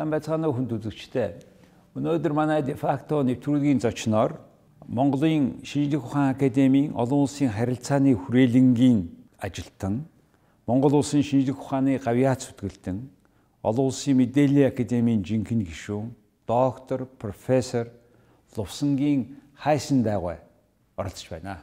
Сайн 0.00 0.08
байцгаана 0.08 0.48
уу 0.48 0.56
хүнд 0.56 0.72
үзэгчдээ. 0.80 1.28
Өнөөдөр 1.92 2.32
манай 2.32 2.64
дефакто 2.64 3.20
нэвтрүүлгийн 3.20 3.84
зочноор 3.84 4.40
Монголын 4.88 5.60
шинжлэх 5.60 6.08
ухаан 6.08 6.32
академийн 6.32 6.96
олон 6.96 7.28
улсын 7.28 7.52
харилцааны 7.52 8.16
хүрээлэнгийн 8.16 9.12
ажилтан, 9.36 10.08
Монгол 10.64 11.04
улсын 11.04 11.20
шинжлэх 11.20 11.60
ухааны 11.60 12.00
гавьяат 12.00 12.48
зүтгэлтэн, 12.48 13.12
олон 13.60 13.92
улсын 13.92 14.16
мэдээллийн 14.16 14.72
академийн 14.72 15.20
жинхэнэ 15.20 15.68
гишүүн, 15.68 16.16
доктор, 16.48 17.04
профессор 17.04 17.92
Лувсангийн 18.56 19.36
хайсан 19.52 20.00
дайгай 20.00 20.40
оролцож 20.96 21.28
байна. 21.28 21.60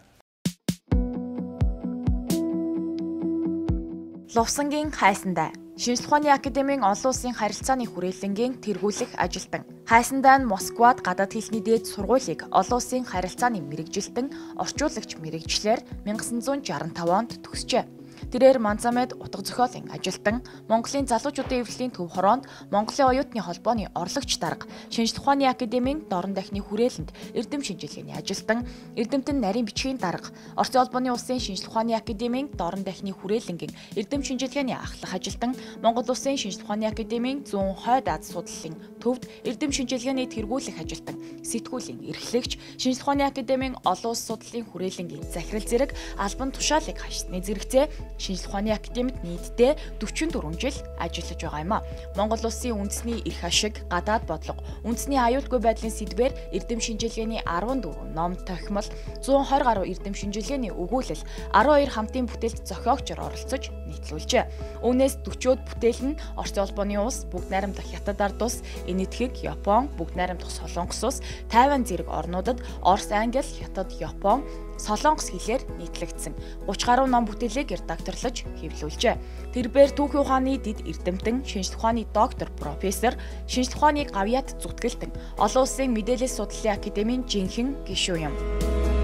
Лувсангийн 4.29 4.93
хайсандаа 4.93 5.49
Шинжлэх 5.77 6.09
ухааны 6.09 6.34
академийн 6.34 6.81
олон 6.81 7.13
улсын 7.13 7.38
харилцааны 7.38 7.85
хүрээлэнгийн 7.85 8.54
тэргүүлэх 8.66 9.13
ажилтан. 9.13 9.62
Хайсандаа 9.85 10.41
нь 10.41 10.49
Москвад 10.49 11.05
гадаад 11.05 11.38
хэлний 11.38 11.62
дээд 11.62 11.85
сургуулийг 11.85 12.49
олон 12.49 12.77
улсын 12.81 13.05
харилцааны 13.05 13.62
мэрэгжилтэн 13.62 14.58
орчуулагч 14.58 15.21
мэрэгчлэр 15.21 15.79
1965 16.01 16.98
онд 17.13 17.32
төгсжээ. 17.46 17.96
Тэрээр 18.32 18.60
Манзамед 18.60 19.13
утга 19.13 19.41
зохиолын 19.41 19.91
ажилтан, 19.91 20.43
Монголын 20.68 21.07
залуучуудын 21.07 21.62
эвлэлийн 21.63 21.91
төв 21.96 22.12
хороонд 22.12 22.43
Монголын 22.71 23.10
оюутны 23.12 23.41
холбооны 23.41 23.87
орлогч 23.96 24.37
дарга, 24.40 24.68
Шинжлэх 24.90 25.21
ухааны 25.21 25.48
академийн 25.48 26.10
дорн 26.10 26.34
дахны 26.34 26.60
хүрээлэнд 26.60 27.10
эрдэм 27.38 27.62
шинжилгээний 27.63 28.18
ажилтан, 28.18 28.68
эрдэмтэн 28.99 29.40
нарийн 29.40 29.65
бичгийн 29.65 29.98
дарга, 29.98 30.34
Орсын 30.57 30.82
холбооны 30.82 31.12
улсын 31.13 31.40
Шинжлэх 31.40 31.71
ухааны 31.71 31.95
академийн 31.95 32.49
дорн 32.54 32.84
дахны 32.84 33.12
хүрээлэнгийн 33.13 33.73
эрдэм 33.95 34.21
шинжилгээний 34.23 34.76
ахлах 34.76 35.13
ажилтан, 35.13 35.55
Монгол 35.82 36.10
улсын 36.10 36.38
Шинжлэх 36.38 36.65
ухааны 36.65 36.88
академийн 36.88 37.45
зүүн 37.45 37.76
хойд 37.79 38.07
Аз 38.12 38.34
судлалын 38.34 38.76
төвд 38.99 39.23
эрдэм 39.45 39.71
шинжилгээний 39.71 40.27
тэргүүлэх 40.27 40.81
ажилтан, 40.81 41.15
сэтгүүлийн 41.45 42.03
эрхлэгч, 42.12 42.57
Шинжлэх 42.77 43.07
ухааны 43.07 43.23
академийн 43.29 43.76
олон 43.85 44.12
улс 44.12 44.26
судлалын 44.27 44.65
хүрээлэнгийн 44.67 45.26
захирал 45.31 45.65
зэрэг 45.65 45.91
албан 46.17 46.51
тушаалыг 46.51 46.98
хашсны 46.98 47.39
зэрэгцээ 47.41 47.85
Шинжлэх 48.17 48.49
ухааны 48.49 48.71
академид 48.76 49.17
нийтдээ 49.23 49.77
44 50.01 50.57
жил 50.59 50.77
ажиллаж 50.99 51.39
байгаа 51.41 51.62
юм 51.63 51.73
а. 51.73 51.85
Монгол 52.17 52.43
улсын 52.43 52.76
үндэсний 52.76 53.21
эрх 53.26 53.41
ашиг, 53.45 53.81
гадаад 53.89 54.27
бодлого, 54.27 54.62
үндэсний 54.84 55.20
аюулгүй 55.21 55.59
байдлын 55.61 55.93
сэдвээр 55.93 56.34
эрдэм 56.54 56.79
шинжилгээний 56.82 57.41
14 57.45 58.13
ном 58.13 58.35
тохимол, 58.43 58.87
120 59.23 59.63
гаруй 59.63 59.85
эрдэм 59.93 60.13
шинжилгээний 60.13 60.73
өгүүлэл, 60.73 61.23
12 61.54 61.93
хамтын 61.93 62.26
бүтээлд 62.27 62.65
зохиогчор 62.67 63.20
оролцож 63.21 63.70
нийтлүүлжээ. 63.88 64.84
Үүнээс 64.84 65.24
40-од 65.24 65.62
бүтээл 65.63 66.02
нь 66.13 66.19
Орос 66.35 66.56
улбооны 66.59 67.00
улс, 67.00 67.25
Бүгд 67.31 67.50
найрамдах 67.50 67.88
Хятад 67.88 68.19
ард 68.22 68.40
улс, 68.44 68.62
Энэтхэг, 68.85 69.41
Япон, 69.41 69.90
Бүгд 69.96 70.19
найрамдах 70.19 70.52
Солонгос 70.52 71.02
улс, 71.03 71.19
Тайван 71.47 71.88
зэрэг 71.88 72.12
орнуудад 72.12 72.59
Орос, 72.84 73.09
Англи, 73.12 73.41
Хятад, 73.41 73.91
Япон, 73.97 74.44
Солонгос 74.78 75.34
хэлээр 75.34 75.66
нийтлэгдсэн 75.81 76.38
30 76.69 76.85
гаруй 76.85 77.07
ном 77.09 77.25
бүтээлийг 77.25 77.74
редакторлож 77.74 78.46
хэвлүүлжээ. 78.62 79.16
Тэрбээр 79.57 79.91
түүхийн 79.97 80.22
ухааны 80.22 80.61
дид 80.61 80.85
эрдэмтэн, 80.85 81.41
шинжлэх 81.41 81.81
ухааны 81.81 82.06
доктор, 82.13 82.53
профессор, 82.53 83.17
шинжлэх 83.50 83.81
ухааны 83.81 84.06
гавьяат 84.06 84.61
зүтгэлтэн, 84.61 85.11
олон 85.41 85.66
улсын 85.66 85.90
мэдээлэл 85.97 86.29
судлалын 86.29 86.78
академийн 86.78 87.25
жинхэнэ 87.25 87.90
гишүүн 87.90 88.29
юм. 88.29 88.97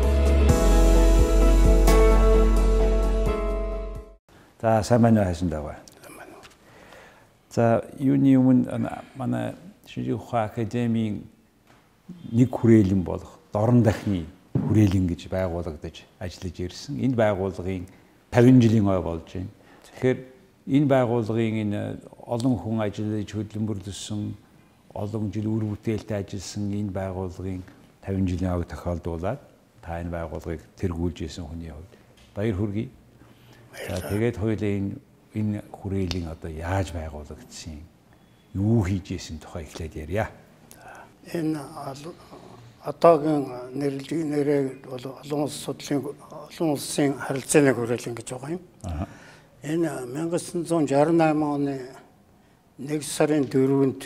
За 4.64 4.82
сайн 4.82 5.02
байна 5.02 5.20
уу 5.20 5.26
хайсан 5.26 5.50
даваа. 5.50 5.76
За 7.52 7.84
юуны 8.00 8.38
өмнө 8.40 8.92
манай 9.20 9.56
ухааны 10.16 10.48
академийн 10.48 11.28
нэг 12.32 12.48
хүрээлэн 12.48 13.04
болох 13.04 13.40
дорн 13.52 13.84
дахны 13.84 14.24
хүрээлэн 14.56 15.04
гэж 15.12 15.28
байгуулагдаж 15.28 16.08
ажиллаж 16.18 16.56
ирсэн. 16.64 16.96
Энэ 16.96 17.12
байгууллагын 17.12 17.84
50 18.32 18.64
жилийн 18.64 18.88
ой 18.88 19.02
болж 19.04 19.28
байна. 19.36 19.52
Тэгэхээр 19.84 20.18
энэ 20.80 20.88
байгууллагын 20.88 21.56
энэ 21.68 22.00
олон 22.24 22.56
хүн 22.56 22.88
ажиллаж 22.88 23.36
хөдөлмөрлөсөн 23.36 24.32
олон 24.96 25.28
жил 25.28 25.52
үр 25.52 25.76
бүтээлтэй 25.76 26.24
ажилласан 26.24 26.72
энэ 26.72 26.96
байгууллагын 26.96 27.62
50 28.08 28.32
жилийн 28.32 28.56
ой 28.56 28.64
тохиолдуулаад 28.64 29.44
та 29.84 30.00
энэ 30.00 30.16
байгууллагыг 30.16 30.64
тэргүүлж 30.80 31.28
исэн 31.28 31.52
хүний 31.52 31.68
хувьд 31.68 31.92
баяр 32.32 32.56
хүргэе. 32.56 33.03
За 33.74 34.02
тэгээд 34.10 34.38
хоёулаа 34.38 34.72
энэ 34.78 34.96
энэ 35.34 35.60
хүрээлийн 35.74 36.30
одоо 36.30 36.52
яаж 36.52 36.94
байгуулагдсан 36.94 37.82
юу 38.54 38.86
хийж 38.86 39.18
исэн 39.18 39.42
тухай 39.42 39.66
эхлээд 39.66 39.94
ярья. 39.98 40.30
Энэ 41.34 41.58
одоогийн 42.86 43.74
нэрлэгийн 43.74 44.30
нэрээ 44.30 44.62
бол 44.86 45.06
олон 45.24 45.42
улс 45.50 45.58
судлалын 45.58 46.14
олон 46.30 46.70
улсын 46.78 47.18
харилцааны 47.18 47.74
хүрээлэн 47.74 48.16
гэж 48.16 48.28
байгаа 48.30 48.52
юм. 48.54 48.62
Энэ 49.64 49.90
1968 50.06 51.42
оны 51.42 51.76
1 52.78 53.02
сарын 53.02 53.48
4-нд 53.50 54.02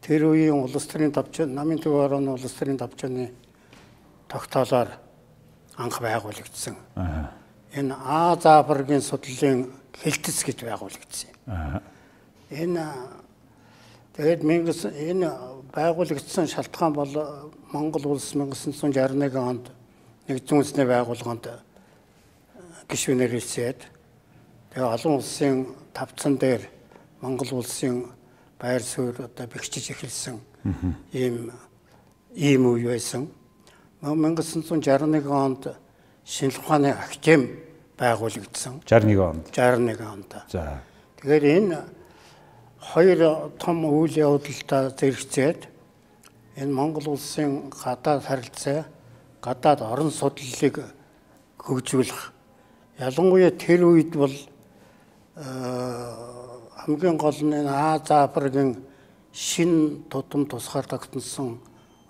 тэр 0.00 0.22
үеийн 0.24 0.56
улс 0.56 0.86
төрийн 0.86 1.12
давчаа 1.12 1.46
намын 1.46 1.82
төв 1.82 2.00
орооны 2.00 2.32
улс 2.32 2.54
төрийн 2.56 2.78
давчааны 2.80 3.32
тогтоолоор 4.28 4.88
анх 5.76 6.00
байгуулагдсан. 6.00 6.76
Энэ 7.76 7.94
Аз 7.94 8.46
Африкийн 8.46 9.00
судлалын 9.00 9.70
хэлтэц 10.02 10.42
гэж 10.42 10.58
байгуулагдсан 10.66 11.30
юм. 11.30 11.82
Энэ 12.50 12.82
тэгээд 14.16 14.42
1900 14.42 14.90
энэ 14.90 15.28
байгуулагдсан 15.70 16.50
шалтгаан 16.50 16.92
бол 16.92 17.14
Монгол 17.70 18.18
улс 18.18 18.34
1961 18.34 19.38
онд 19.38 19.70
нэгдсэн 20.26 20.56
үндэсний 20.58 20.86
байгууллаганд 20.86 21.46
гишүүнээр 22.90 23.38
хэлсээд 23.38 23.80
тэгээ 24.74 24.90
олон 24.90 25.22
улсын 25.22 25.70
тавцан 25.94 26.34
дээр 26.42 26.66
Монгол 27.22 27.62
улсын 27.62 28.10
байр 28.58 28.82
суурь 28.82 29.22
одоо 29.22 29.46
бэхжиж 29.46 29.94
эхэлсэн 29.94 30.42
ийм 31.14 31.54
ийм 32.34 32.62
үе 32.66 32.98
байсан. 32.98 33.30
1961 34.02 35.30
онд 35.30 35.70
шинжлэх 36.30 36.62
ухааны 36.62 36.94
академи 36.94 37.58
байгуулагдсан. 37.98 38.80
61 38.86 39.18
онд. 39.18 39.44
61 39.50 40.00
онд. 40.06 40.30
За. 40.46 40.78
Тэгэхээр 41.18 41.44
энэ 41.58 41.78
хоёр 42.78 43.50
том 43.58 43.84
үйл 43.84 44.14
явдалтай 44.14 44.94
зэрэгцээд 44.94 45.66
энэ 46.56 46.72
Монгол 46.72 47.18
улсын 47.18 47.74
гадаад 47.74 48.22
харилцаа 48.22 48.86
гадаад 49.42 49.80
орон 49.82 50.10
судлалыг 50.10 50.86
хөгжүүлэх 51.58 52.32
ялангуяа 52.98 53.50
тэр 53.50 53.84
үед 53.90 54.14
бол 54.14 54.36
хамгийн 56.78 57.18
гол 57.18 57.38
нь 57.42 57.66
Аз 57.66 58.10
Африкийн 58.10 58.86
шин 59.32 60.04
тутам 60.10 60.46
тусгаар 60.46 60.86
тогтносон 60.86 61.60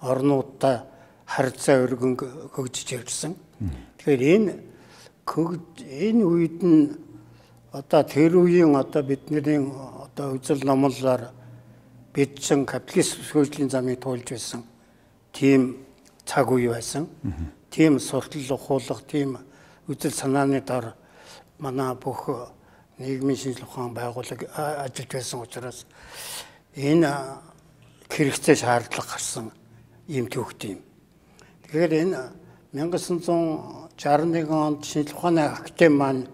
орнуудтай 0.02 0.80
харилцаа 1.26 1.82
өргөн 1.84 2.16
хөгжиж 2.54 2.92
явсан. 3.00 3.34
Тэгэхээр 3.60 4.22
энэ 4.34 4.52
энэ 5.84 6.24
үед 6.24 6.58
нь 6.64 6.96
одоо 7.72 8.02
тэр 8.02 8.40
үеийн 8.40 8.74
одоо 8.74 9.02
бидний 9.02 9.40
одоо 10.04 10.34
үзэл 10.34 10.64
номлолоор 10.64 11.30
бидсэн 12.14 12.66
капиталист 12.66 13.20
хөгжлийн 13.30 13.70
замыг 13.70 14.00
туулж 14.00 14.26
байсан 14.32 14.64
тийм 15.32 15.86
цаг 16.24 16.50
үе 16.50 16.68
байсан. 16.70 17.06
Тийм 17.70 17.98
суртал 17.98 18.50
ухуулах, 18.50 19.02
тийм 19.06 19.38
үзэл 19.86 20.12
санааны 20.12 20.60
дор 20.60 20.94
манай 21.58 21.94
бүх 21.94 22.50
нийгмийн 22.98 23.36
шинжилгээ 23.38 23.68
ухаан 23.68 23.94
байгууллага 23.94 24.46
ажиллаж 24.84 25.10
байсан 25.12 25.40
учраас 25.40 25.86
энэ 26.74 27.10
хэрэгцээ 28.10 28.56
шаардлага 28.56 29.10
гарсан 29.10 29.52
ийм 30.08 30.26
төвхт 30.26 30.64
юм. 30.64 30.80
Тэгэхээр 31.62 31.92
энэ 32.02 32.39
1961 32.72 34.46
онд 34.46 34.84
шинжилгээ 34.86 35.18
ухааны 35.18 35.42
академи 35.42 35.96
маань 35.96 36.26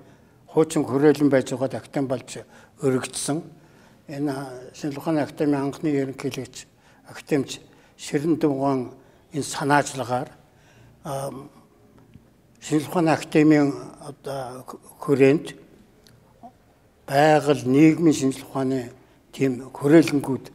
хуучин 0.53 0.85
хүрээлэн 0.85 1.31
байж 1.33 1.49
байгаад 1.56 1.81
академи 1.81 2.09
болж 2.12 2.31
өргөжсөн 2.85 3.41
энэ 4.09 4.33
шинжлэх 4.77 5.00
ухааны 5.00 5.25
академийн 5.25 5.65
анхны 5.65 5.88
ерөнхийлөгч 5.88 6.69
академич 7.09 7.61
Ширэн 7.97 8.37
Дүнгаан 8.37 8.93
энэ 9.33 9.49
санаачлагаар 9.49 10.29
шинжлэх 12.61 12.93
ухааны 12.93 13.11
академийн 13.17 13.73
одоо 14.05 14.65
хүрээнд 15.00 15.56
байгаль 17.09 17.65
нийгмийн 17.65 18.12
шинжлэх 18.12 18.44
ухааны 18.44 18.93
тийм 19.33 19.73
хүрээлэнгүүд 19.73 20.53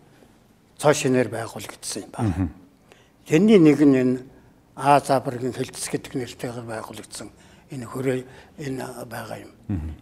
цоо 0.78 0.94
шинээр 0.94 1.30
байгуулагдсан 1.34 2.06
юм 2.06 2.12
байна. 2.14 2.50
Тэрний 3.26 3.58
нэг 3.58 3.82
нь 3.82 3.98
энэ 3.98 4.31
Аз 4.76 5.10
Африкийн 5.10 5.54
хэлтс 5.54 5.90
гэдэг 5.92 6.16
нэртэйгээр 6.16 6.68
байгуулагдсан 6.68 7.30
энэ 7.72 7.86
хүрээ 7.86 8.24
энэ 8.60 8.86
байгаа 9.08 9.40
юм. 9.44 9.52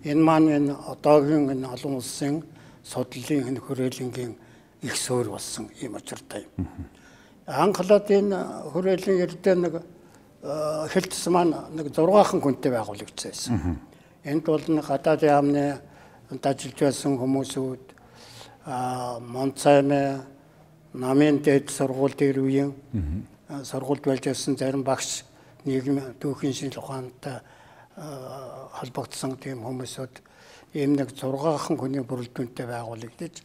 Энэ 0.06 0.22
маань 0.22 0.50
энэ 0.50 0.74
одоогийн 0.74 1.50
энэ 1.50 1.68
олон 1.70 1.98
улсын 1.98 2.44
судлалын 2.84 3.50
энэ 3.50 3.60
хүрээлэнгийн 3.66 4.34
их 4.82 4.96
суур 4.96 5.30
болсон 5.30 5.70
ийм 5.82 5.96
очиртай 5.96 6.46
юм. 6.58 6.68
Анхлаад 7.46 8.10
энэ 8.10 8.38
хүрээлэн 8.74 9.22
эрдээ 9.26 9.56
нэг 9.56 9.74
хэлтс 10.42 11.28
маань 11.28 11.54
нэг 11.74 11.90
6хан 11.90 12.42
хүнтэй 12.42 12.72
байгуулагдсан 12.72 13.30
байсан. 13.30 13.80
Энд 14.24 14.46
бол 14.46 14.66
нэг 14.70 14.86
гадаад 14.86 15.22
яамны 15.26 15.82
ажиллаж 16.30 16.78
байсан 16.78 17.18
хүмүүсүүд 17.18 17.84
а 18.66 19.20
Монцаймэ 19.20 20.22
намын 20.94 21.42
дэд 21.42 21.70
сургууль 21.70 22.14
дээр 22.14 22.38
үеийн 22.40 22.72
сургуульд 23.50 24.06
байж 24.06 24.24
байсан 24.26 24.58
зарим 24.58 24.84
багш 24.84 25.24
нийгэм 25.66 26.20
түүхийн 26.22 26.54
шинжлэх 26.54 26.86
ухаантай 26.86 27.42
холбогдсон 28.78 29.38
тийм 29.42 29.66
хүмүүсүүд 29.66 30.14
ийм 30.78 30.94
нэг 30.94 31.12
6хан 31.18 31.78
хүний 31.78 32.06
бүрэлдэхүүнтэй 32.06 32.66
байгуулагдаж 32.70 33.42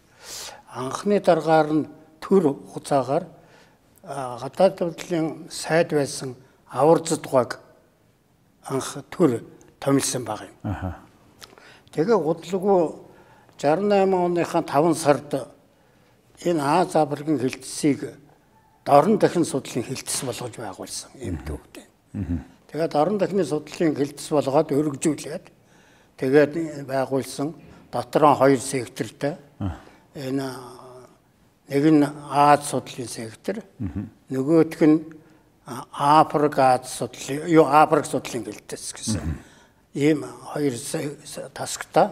анхны 0.77 1.21
дараагаар 1.21 1.69
нь 1.73 1.89
төр 2.21 2.53
хугацаагаар 2.69 3.25
гадаад 4.05 4.81
явдлын 4.81 5.49
сайд 5.49 5.97
байсан 5.97 6.37
аварзад 6.69 7.25
гог 7.25 7.59
анх 8.69 9.01
төр 9.11 9.41
томилсон 9.81 10.25
баг 10.25 10.41
юм. 10.45 10.57
Аха. 10.63 11.01
Тэгээ 11.93 12.15
удалгүй 12.15 13.01
68 13.57 14.13
оныхаа 14.13 14.63
5 14.63 14.95
сард 14.95 15.49
энэ 16.45 16.61
Аз 16.61 16.97
Африкийн 16.97 17.39
хилцсийг 17.39 18.19
дорн 18.85 19.19
дахин 19.19 19.45
судлалын 19.45 19.85
хилцс 19.85 20.23
болгож 20.25 20.57
байгуулсан 20.57 21.11
юм 21.17 21.39
төвтэй. 21.47 21.85
Тэгээд 22.71 22.95
орон 22.95 23.19
дахны 23.19 23.45
судлалын 23.45 23.97
хилцс 23.97 24.29
болгоод 24.31 24.73
өргөжүүлээд 24.73 25.45
тэгээд 26.21 26.85
байгуулсан 26.87 27.55
дотор 27.91 28.23
нь 28.29 28.39
хоёр 28.39 28.61
сектортай. 28.61 29.37
Энэ 30.15 30.47
нэг 31.69 31.85
нь 31.93 32.05
Аз 32.31 32.69
судлалын 32.71 33.09
сектор, 33.09 33.63
нөгөөх 34.29 34.81
нь 34.85 35.01
Африк 35.67 36.59
Аз 36.59 36.93
судлалын 36.99 37.49
юу 37.49 37.65
Африк 37.65 38.05
судлалын 38.05 38.45
хилцс 38.45 38.93
гэсэн. 38.93 39.39
Ийм 39.95 40.25
хоёр 40.53 40.75
тасгтай. 41.55 42.11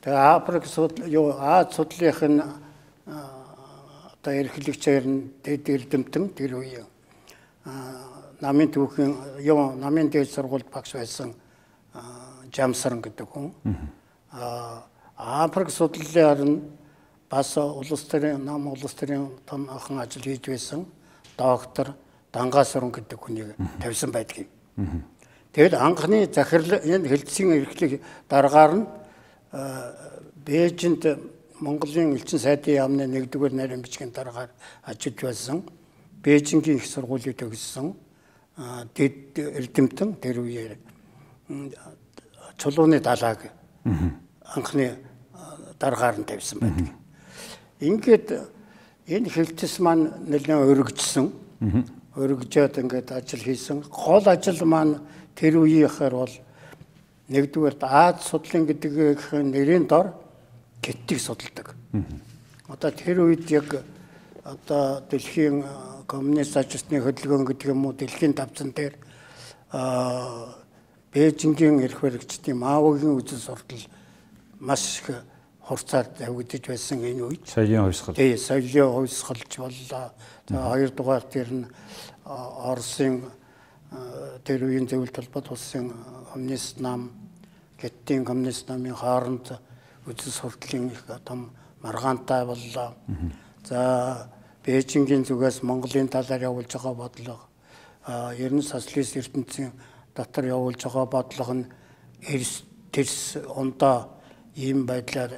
Тэгээ 0.00 0.24
Африк 0.40 0.66
судлал 0.66 1.08
юу 1.08 1.36
Аз 1.36 1.74
судлалынх 1.76 2.22
нь 2.22 2.40
одоо 4.26 4.42
эрхлэгчээр 4.42 5.04
нь 5.06 5.30
дэд 5.38 5.70
эрдэмтэн 5.70 6.34
тэр 6.34 6.58
үеийн 6.58 6.90
намын 8.42 8.68
түүхийн 8.74 9.38
юу 9.46 9.78
намын 9.78 10.10
дээд 10.10 10.34
сургуульд 10.34 10.66
багш 10.66 10.98
байсан 10.98 11.30
Жамсарн 12.50 12.98
гэдэг 13.06 13.22
хүн. 13.30 13.54
Африк 15.14 15.70
судлалаар 15.70 16.42
нь 16.42 16.58
бас 17.30 17.54
улс 17.56 18.02
төрийн 18.10 18.42
нам 18.42 18.66
улс 18.66 18.98
төрийн 18.98 19.30
том 19.46 19.70
ахын 19.70 20.02
ажил 20.02 20.26
хийж 20.26 20.42
байсан 20.50 20.90
доктор 21.38 21.94
Дангасрын 22.32 22.90
гэдэг 22.90 23.18
хүнийг 23.22 23.54
тавьсан 23.78 24.10
байдгийг. 24.10 24.50
Тэгэл 25.54 25.78
анхны 25.78 26.26
захирал 26.34 26.82
энэ 26.82 27.06
хэлтсийн 27.06 27.62
эрхлэг 27.62 28.02
дараагаар 28.26 28.74
нь 28.74 28.86
Бээжинд 30.46 31.02
Монголын 31.60 32.12
элчин 32.16 32.38
сайдын 32.38 32.76
яамны 32.76 33.06
нэгдүгээр 33.08 33.54
нарийн 33.56 33.80
бичгийн 33.80 34.12
дараагаар 34.12 34.50
ажиллаж 34.84 35.20
байсан. 35.22 35.64
Бээжингийн 36.22 36.76
их 36.76 36.86
сургуулийг 36.86 37.36
төгссөн 37.36 37.96
дэд 38.92 39.36
эрдэмтэн 39.40 40.20
тэр 40.20 40.44
үеэр 40.44 40.76
чулууны 42.60 43.00
далааг 43.00 43.52
анхны 44.52 45.00
дараагаар 45.80 46.20
нь 46.20 46.28
тавьсан 46.28 46.60
байдаг. 46.60 46.92
Ингээд 47.80 48.28
энэ 49.08 49.28
хилтэс 49.32 49.80
маань 49.80 50.12
нэлээд 50.28 50.60
өргөжсөн. 50.60 51.32
Өргөжөөд 52.16 52.80
ингээд 52.84 53.12
ажил 53.12 53.44
хийсэн. 53.44 53.84
Гол 53.88 54.24
ажил 54.28 54.60
маань 54.64 55.00
тэр 55.36 55.60
үеийнхээр 55.60 56.14
бол 56.16 56.34
нэгдүгээр 57.28 57.76
Аз 57.80 58.28
судлын 58.28 58.64
гэдэг 58.64 58.92
нэрийн 59.52 59.84
дор 59.88 60.25
геттийг 60.82 61.20
судалдаг. 61.20 61.74
Одоо 62.68 62.90
тэр 62.90 63.20
үед 63.20 63.50
яг 63.50 63.84
одоо 64.44 65.00
дэлхийн 65.10 65.64
коммунист 66.06 66.56
ажилтны 66.56 67.02
хөдөлгөөн 67.02 67.46
гэдэг 67.46 67.70
юм 67.70 67.86
уу 67.86 67.92
дэлхийн 67.92 68.34
давцан 68.34 68.70
дээр 68.72 68.94
Бээжингийн 71.12 71.80
эрх 71.80 72.00
баригчдын 72.00 72.56
Маогийн 72.56 73.16
үзэл 73.18 73.38
суртал 73.40 73.82
маш 74.60 75.00
их 75.00 75.24
хурцаар 75.66 76.06
тавигдж 76.06 76.68
байсан 76.68 77.02
энэ 77.02 77.22
үед. 77.26 77.42
Соёлын 77.48 77.90
хувьсгал. 77.90 78.14
Тий, 78.14 78.36
соёлын 78.38 78.92
хувьсгалж 78.94 79.52
боллоо. 79.58 80.12
За 80.48 80.70
хоёр 80.70 80.90
дугаар 80.90 81.24
дээр 81.26 81.50
нь 81.50 81.66
Оросын 82.24 83.22
тэр 84.44 84.62
үеийн 84.62 84.86
зөвлөлт 84.86 85.16
холбоот 85.16 85.50
улсын 85.50 85.90
коммунист 86.32 86.78
нам, 86.80 87.10
Геттийн 87.80 88.24
коммунист 88.24 88.68
намын 88.68 88.94
хооронд 88.94 89.58
үзэл 90.06 90.32
суртлын 90.32 90.90
их 90.90 91.04
том 91.24 91.50
маргаантай 91.82 92.46
боллоо. 92.46 92.94
За 93.64 94.30
Бээжингийн 94.64 95.24
зүгээс 95.24 95.62
Монголын 95.62 96.08
талаар 96.08 96.42
явуулж 96.42 96.72
байгаа 96.72 96.94
бодлого 96.94 97.46
ер 98.38 98.52
нь 98.54 98.62
социалист 98.62 99.16
ертөнцийн 99.16 99.72
дотор 100.14 100.44
явуулж 100.44 100.82
байгаа 100.82 101.06
бодлого 101.06 101.54
нь 101.54 101.66
эрс 102.22 102.62
тэрс 102.92 103.36
ондоо 103.46 104.10
ийм 104.54 104.86
байдлаар 104.86 105.32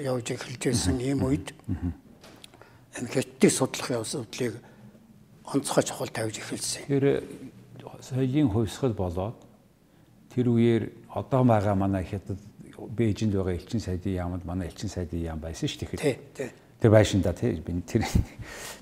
явж 0.00 0.26
эхэлж 0.32 0.62
байсан 0.66 1.00
ийм 1.00 1.24
үед 1.24 1.52
хэтtik 2.92 3.52
судлах 3.52 3.90
явдлыг 3.90 4.54
онцгой 5.44 5.84
чухал 5.84 6.08
тавьж 6.08 6.38
эхэлсэн. 6.38 6.88
Тэр 6.88 7.24
соёлын 8.00 8.48
хувьсгал 8.50 8.92
болоод 8.92 9.36
тэр 10.34 10.48
үеэр 10.48 10.92
одоо 11.08 11.44
байгаа 11.44 11.74
манай 11.74 12.04
хятад 12.04 12.40
Бээжинд 12.76 13.32
байгаа 13.32 13.56
элчин 13.56 13.80
сайдын 13.80 14.14
яамд 14.14 14.44
манай 14.44 14.68
элчин 14.68 14.88
сайдын 14.88 15.20
яам 15.20 15.40
байсан 15.40 15.68
шүү 15.68 15.80
дээ. 15.86 15.96
Тий, 15.96 16.18
тий. 16.34 16.50
Тэр 16.80 16.90
байшинда 16.90 17.32
тий 17.32 17.56
би 17.60 17.80
тэр 17.88 18.04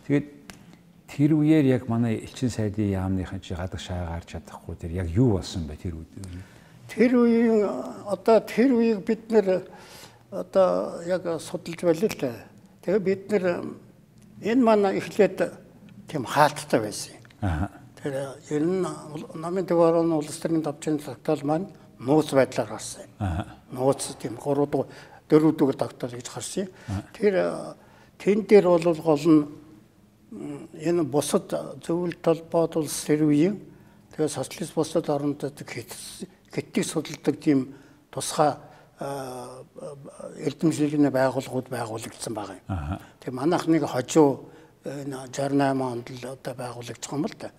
тэгээд 0.06 0.26
тэр 1.06 1.30
үеэр 1.38 1.64
яг 1.70 1.88
манай 1.88 2.18
элчин 2.18 2.50
сайдын 2.50 2.90
яамныхан 2.90 3.40
чи 3.40 3.54
гадаг 3.54 3.78
шаа 3.78 4.18
гарч 4.18 4.34
чадахгүй 4.34 4.74
тэр 4.74 4.90
яг 4.98 5.08
юу 5.14 5.38
болсон 5.38 5.66
бэ 5.70 5.78
тэр 5.78 5.94
үед 6.02 6.10
тэр 6.90 7.14
үеийн 7.14 7.62
одоо 8.10 8.40
тэр 8.42 8.74
үеийг 8.74 9.06
бид 9.06 9.30
нэр 9.30 9.62
одоо 10.34 11.02
яг 11.06 11.22
судалж 11.40 11.80
байлаа 11.86 12.10
л 12.10 12.18
да. 12.18 12.32
Тэгээ 12.82 13.00
бид 13.00 13.22
нэр 13.30 13.44
энэ 14.42 14.62
манай 14.62 14.98
эхлээд 14.98 15.54
тийм 16.10 16.24
хаалттай 16.26 16.80
байсан. 16.80 17.14
Аа. 17.40 17.70
Тэр 18.02 18.34
ер 18.50 18.62
нь 18.62 18.82
намын 19.34 19.64
дэвэрэн 19.64 20.12
улс 20.12 20.38
төрийн 20.42 20.62
давчны 20.62 20.98
тогтоол 20.98 21.42
маань 21.44 21.66
нууц 21.98 22.32
байдлаар 22.32 22.68
гарсан. 22.68 23.02
Аа. 23.18 23.46
Нууц 23.70 24.16
тийм 24.18 24.36
3 24.36 24.66
дугаар 24.66 24.88
4 25.28 25.52
дугаар 25.52 25.76
тогтоол 25.76 26.14
гэж 26.14 26.28
гарсан. 26.28 26.68
Тэр 27.12 27.76
Тэн 28.18 28.46
дээр 28.48 28.64
бол 28.64 28.94
гол 28.94 29.24
нь 29.26 29.46
энэ 30.80 31.04
бусад 31.04 31.52
зөвлөлт 31.84 32.22
толгойд 32.22 32.76
улс 32.76 33.04
төрийн 33.04 33.60
тэгээ 34.14 34.28
социалист 34.28 34.74
бусад 34.74 35.10
орнуудад 35.10 35.60
хэтгийг 35.60 36.86
судалдаг 36.86 37.40
тийм 37.40 37.74
тусгай 38.10 38.54
эрдэмшлэгийн 38.98 41.10
байгууллагууд 41.10 41.68
байгуулагдсан 41.68 42.34
байгаа 42.34 42.56
юм. 42.56 42.64
Тэгээ 43.20 43.34
манайх 43.34 43.66
нэг 43.66 43.84
хожуу 43.84 44.48
энэ 44.86 45.28
68 45.28 45.82
онд 45.82 46.10
л 46.10 46.26
одоо 46.30 46.54
байгуулагдсан 46.54 47.18
юм 47.18 47.26
л 47.26 47.34
да. 47.36 47.50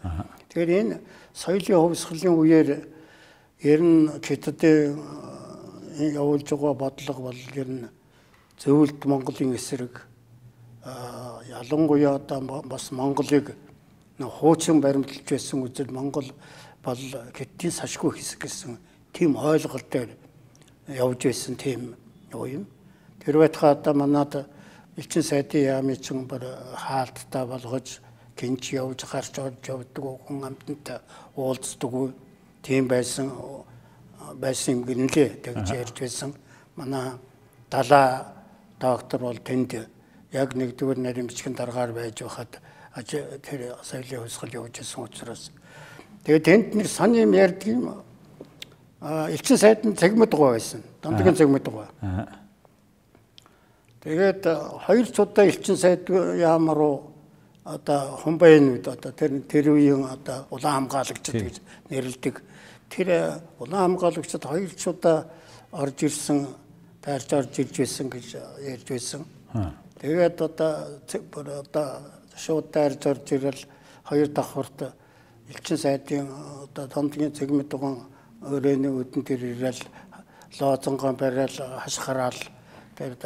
Тэгэхээр 0.49 0.81
энэ 0.81 0.99
соёлын 1.35 1.93
хувьсгалын 1.93 2.33
үеэр 2.33 2.87
ер 3.65 3.81
нь 3.81 4.09
хятадын 4.21 5.01
явуулж 5.97 6.49
байгаа 6.49 6.73
бодлого 6.73 7.21
бол 7.27 7.41
ер 7.55 7.69
нь 7.69 7.89
зөвлөлт 8.61 9.05
Монголын 9.05 9.55
эсрэг 9.57 10.05
ялангуяа 11.49 12.15
одоо 12.15 12.61
бас 12.63 12.91
Монголыг 12.91 13.55
хуучин 14.19 14.81
баримтлж 14.81 15.25
байсан 15.29 15.63
үзэл 15.65 15.89
Монгол 15.91 16.29
бол 16.83 17.01
хэтийн 17.33 17.73
сашгүй 17.73 18.11
хэсэг 18.13 18.45
гэсэн 18.45 18.77
тийм 19.13 19.35
ойлголт 19.35 19.89
дээр 19.89 20.11
явж 20.87 21.25
байсан 21.25 21.55
тийм 21.55 21.95
юу 22.33 22.45
юм. 22.45 22.67
Тэр 23.19 23.37
байтха 23.41 23.71
одоо 23.71 23.93
манад 23.93 24.45
элчин 24.95 25.23
сайдын 25.23 25.65
яамын 25.65 25.97
чин 25.97 26.27
бар 26.27 26.45
хаалттай 26.75 27.45
болгож 27.45 27.99
гинж 28.37 28.73
явж 28.73 29.09
гарч 29.09 29.39
орж 29.39 29.63
явдаг 29.67 30.05
хүн 30.27 30.43
амтнтай 30.43 30.99
уулздаг 31.35 32.13
тийм 32.61 32.87
байсан 32.87 33.31
байсан 34.39 34.79
юм 34.79 34.81
гинлээ 34.85 35.41
тэгж 35.43 35.69
ярьж 35.71 35.99
байсан. 35.99 36.33
Манай 36.75 37.17
далаа 37.69 38.33
доктор 38.79 39.19
бол 39.21 39.37
тэнд 39.37 39.87
яг 40.31 40.55
нэгдүгээр 40.55 40.99
нарийн 40.99 41.27
бичгийн 41.27 41.55
дараагаар 41.55 41.91
байж 41.93 42.21
байхад 42.21 42.59
тэр 43.41 43.75
соёлын 43.83 44.21
хувьсгал 44.23 44.53
явж 44.53 44.79
исэн 44.79 45.03
учраас. 45.03 45.51
Тэгээд 46.23 46.43
тэнд 46.43 46.67
нэг 46.75 46.87
сан 46.87 47.13
юм 47.15 47.33
ярьдаг 47.33 47.67
юм 47.67 48.03
элчин 49.01 49.57
сайд 49.57 49.85
нь 49.85 49.95
цагмд 49.95 50.31
гоо 50.31 50.51
байсан. 50.51 50.83
Дундгийн 51.01 51.35
цагмд 51.35 51.67
гоо. 51.67 51.87
Тэгээд 54.03 54.41
хоёр 54.85 55.05
цудаа 55.09 55.45
элчин 55.45 55.77
сайд 55.77 56.09
яам 56.09 56.71
руу 56.71 57.15
одоо 57.65 58.17
хумбайнууд 58.21 58.87
одоо 58.87 59.11
тэр 59.11 59.41
тэр 59.49 59.73
үеийн 59.73 60.05
одоо 60.05 60.45
улаан 60.49 60.85
хамгаалагчид 60.85 61.33
гэж 61.33 61.55
нэрлэдэг. 61.89 62.35
Тэр 62.95 63.41
улаан 63.59 63.99
хамгаалагчид 63.99 64.43
хоёр 64.47 64.71
цудаа 64.71 65.27
орж 65.71 66.07
ирсэн, 66.07 66.47
таарч 67.03 67.33
орж 67.33 67.59
ирж 67.59 67.75
байсан 67.83 68.07
гэж 68.07 68.27
ярьж 68.63 68.87
байсан. 68.87 69.21
Тэгээд 69.99 70.39
одоо 70.39 70.71
одоо 71.59 71.87
шууд 72.39 72.71
таарч 72.71 73.05
орж 73.05 73.27
ирэл 73.35 73.61
хоёр 74.07 74.27
давхарт 74.31 74.95
элчин 75.51 75.77
сайдын 75.77 76.31
одоо 76.63 76.87
тондгийн 76.87 77.35
цэгмэд 77.35 77.67
дуган 77.67 78.07
өрөөний 78.41 78.91
өдөн 78.95 79.23
тэр 79.27 79.43
ирэл 79.43 79.81
лоозонгон 80.59 81.15
барайл 81.19 81.57
хашхараал 81.83 82.39
тэр 82.95 83.17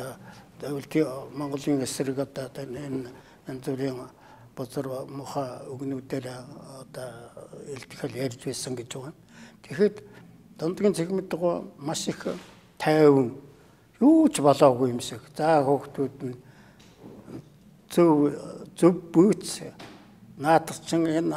өвлтий 0.65 1.05
Монголын 1.37 1.83
эсрэг 1.85 2.17
одоо 2.19 2.49
энэ 2.57 3.09
энэ 3.47 3.61
зүрийн 3.61 4.01
бозор 4.55 5.05
муха 5.07 5.61
өгнүүдээр 5.69 6.25
одоо 6.81 7.09
илтгэл 7.75 8.17
ярьж 8.17 8.45
байсан 8.45 8.75
гэж 8.75 8.91
байна. 8.97 9.13
Тэгэхэд 9.63 9.95
дундгийн 10.59 10.93
цэгмэд 10.93 11.27
дуган 11.29 11.71
маш 11.77 12.07
их 12.07 12.27
тайван 12.77 13.35
юу 13.99 14.27
ч 14.29 14.39
болоогүй 14.41 14.89
юм 14.91 14.99
шиг. 14.99 15.21
За 15.35 15.63
хүүхдүүд 15.63 16.17
нь 16.23 16.37
зөв 17.91 18.33
зөв 18.75 18.93
бүүц 19.11 19.67
наадчин 20.37 21.07
энэ 21.07 21.35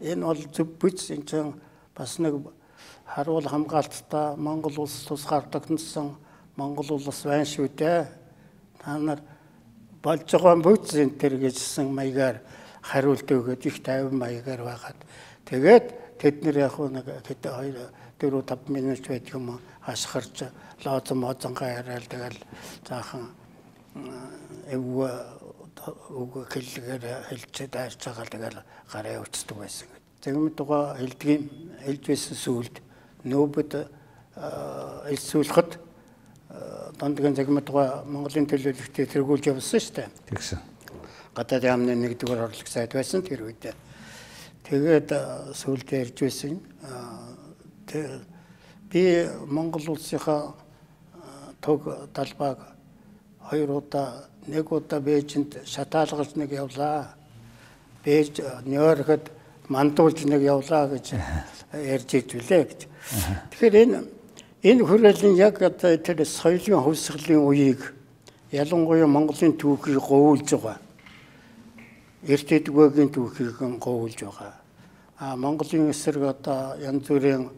энэ 0.00 0.24
бол 0.24 0.42
зөв 0.52 0.68
бүүц 0.80 1.12
энэ 1.16 1.24
чинь 1.24 1.54
бас 1.96 2.18
нэг 2.18 2.40
харуул 3.04 3.48
хамгаалттай 3.48 4.36
Монгол 4.36 4.84
улс 4.84 5.04
тус 5.08 5.24
гардагнсан 5.24 6.16
Монгол 6.56 6.92
улс 6.92 7.24
байна 7.24 7.44
шүү 7.44 7.68
дээ. 7.72 8.04
Та 8.82 8.98
нар 8.98 9.20
болж 10.02 10.28
байгаа 10.28 10.60
бүүц 10.60 10.92
энэ 11.00 11.16
төр 11.16 11.40
гэжсэн 11.40 11.88
маягаар 11.88 12.44
хариулт 12.84 13.24
өгөөд 13.24 13.62
их 13.64 13.80
тайван 13.80 14.20
маягаар 14.20 14.60
байгаад 14.60 14.98
тэгээд 15.48 16.03
тэд 16.24 16.40
нэр 16.40 16.56
яг 16.64 16.80
нэг 16.80 17.04
хэд 17.28 17.44
2 17.52 17.84
4 18.16 18.40
5 18.48 18.72
минут 18.72 19.04
байдаг 19.04 19.34
юм 19.36 19.60
хашгирч 19.84 20.48
лоозон 20.80 21.18
мозонгаа 21.20 21.84
яриад 21.84 22.08
тэгэл 22.08 22.40
заахан 22.88 23.28
эвгүй 24.72 25.10
үг 26.16 26.32
хэллэгээр 26.48 27.28
хэлж 27.28 27.68
дайрч 27.68 28.00
байгаа 28.00 28.24
тэгэл 28.32 28.58
гараа 28.88 29.20
өчтдөг 29.20 29.56
байсан. 29.60 29.88
Тэгмэд 30.24 30.56
туга 30.56 30.96
хэлдгийн 30.96 31.44
хэлж 31.84 32.04
байсан 32.08 32.36
сүлд 32.40 32.80
нөөбөд 33.28 33.72
элсүүлэхэд 35.12 35.70
дондгийн 36.96 37.36
загмад 37.36 37.68
туга 37.68 38.00
Монголын 38.08 38.48
төлөөлөлтөд 38.48 39.12
тэргүүлж 39.12 39.52
явсан 39.52 39.76
шүү 39.76 39.94
дээ. 40.00 40.08
Тэгсэн. 40.32 40.60
Гадаад 41.36 41.68
яамны 41.68 41.92
нэгдүгээр 42.00 42.48
орлог 42.48 42.68
сайд 42.72 42.96
байсан 42.96 43.20
тэр 43.20 43.44
үед. 43.44 43.76
Тэгээд 44.64 45.12
сүлд 45.52 45.88
ярьж 45.92 46.16
байсан. 46.24 46.56
Би 48.88 49.02
Монгол 49.44 49.92
улсынхаа 49.92 50.54
төг 51.60 51.84
талбайг 52.16 52.58
хоёр 53.44 53.70
удаа 53.80 54.24
нэг 54.46 54.72
удаа 54.72 55.00
Бээжинд 55.00 55.60
шатаалгаж 55.64 56.36
нэг 56.36 56.52
явлаа. 56.52 57.12
Бээж 58.04 58.40
Нью-Йоркд 58.64 59.28
мандуулж 59.68 60.24
нэг 60.24 60.42
явлаа 60.42 60.88
гэж 60.88 61.12
ярьж 61.72 62.10
ижвлээ 62.14 62.64
гэж. 62.64 62.80
Тэгэхээр 63.52 63.74
энэ 63.84 63.96
энэ 64.64 64.84
хүрээлэн 64.84 65.36
яг 65.36 65.60
одоо 65.60 65.96
тэр 65.96 66.24
соёлын 66.24 66.84
хөвсгөлийн 66.84 67.40
үеийг 67.40 67.92
ялангуяа 68.52 69.08
Монголын 69.08 69.56
түүхийг 69.60 70.00
говуулж 70.00 70.48
байгаа. 70.56 70.83
Эрт 72.24 72.48
эдгөөгийн 72.52 73.10
түүхийг 73.12 73.60
говуулж 73.80 74.20
байгаа. 74.24 74.54
А 75.20 75.36
Монголын 75.36 75.90
эсрэг 75.92 76.24
одоо 76.24 76.76
янз 76.80 77.04
бүрийн 77.08 77.50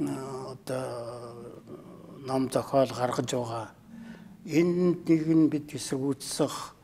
одоо 0.00 0.84
ном 2.24 2.48
зохиол 2.48 2.92
гаргаж 2.96 3.30
байгаа. 3.32 3.68
Энд 4.46 5.04
нэг 5.08 5.22
нь 5.28 5.48
бид 5.52 5.68
эсвүүцсэх 5.76 6.74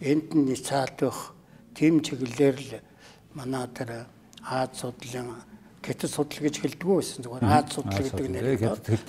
энд 0.00 0.34
нь 0.38 0.54
цаатах 0.54 1.34
тэм 1.74 2.00
чиглэлээр 2.06 2.56
л 2.56 2.72
манай 3.34 3.66
тэр 3.74 4.06
Аз 4.46 4.78
судлалын 4.78 5.34
гэтэл 5.82 6.10
судлал 6.10 6.46
гэж 6.46 6.54
хэлдэггүй 6.62 6.96
байсан 7.02 7.22
зүгээр. 7.26 7.44
Аз 7.50 7.66
судлал 7.74 7.98
гэдэг 7.98 8.30
нэр 8.30 8.46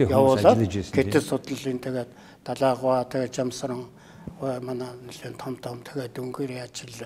явуулаад 0.09 0.57
гэтэл 0.65 1.29
судлалын 1.29 1.77
тэгээд 1.77 2.09
далаагва 2.41 3.05
тэгээд 3.05 3.35
жамсран 3.37 3.85
манай 4.41 4.89
нэлээд 5.05 5.37
том 5.37 5.61
том 5.61 5.77
тэгээд 5.85 6.17
дөнгөр 6.17 6.51
яачил 6.57 7.05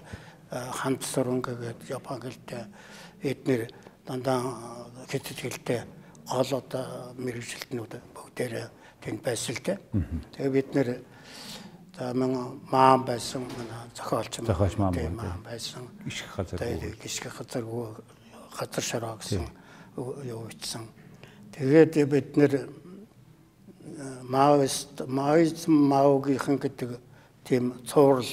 ханд 0.51 1.03
суранга 1.03 1.55
гэдэг 1.55 1.89
Япон 1.89 2.21
хэлтэй 2.21 2.65
эднэр 3.23 3.71
дандаа 4.05 4.91
хэцэж 5.07 5.37
хэлтэй 5.39 5.81
гол 6.27 6.51
одоо 6.59 7.15
мэрэгжилтнүүд 7.15 7.93
бүгдээрээ 8.15 8.67
тэнд 8.99 9.21
байсан 9.23 9.55
л 9.55 9.63
дээ. 9.63 9.77
Тэгээ 10.35 10.51
бид 10.51 10.69
нэр 10.75 10.89
за 11.97 12.13
мэн 12.13 12.61
маан 12.71 13.03
байсан 13.07 13.47
манай 13.47 13.87
зохиолч 13.95 14.43
маан 14.77 15.43
байсан. 15.43 15.87
Гიშх 16.05 16.35
газар. 16.35 16.59
Тэгээ 16.59 16.99
гიშх 16.99 17.31
газар 17.31 17.63
газар 18.59 18.83
шороо 18.83 19.15
гэсэн 19.17 19.47
юу 19.95 20.47
ичсэн. 20.51 20.87
Тэгээд 21.51 22.07
бид 22.07 22.37
нэр 22.37 22.53
э, 22.55 22.67
маоист 24.23 25.03
маоизм 25.07 25.71
маогийнхан 25.71 26.57
гэдэг 26.59 26.99
тийм 27.43 27.79
цуврал 27.85 28.23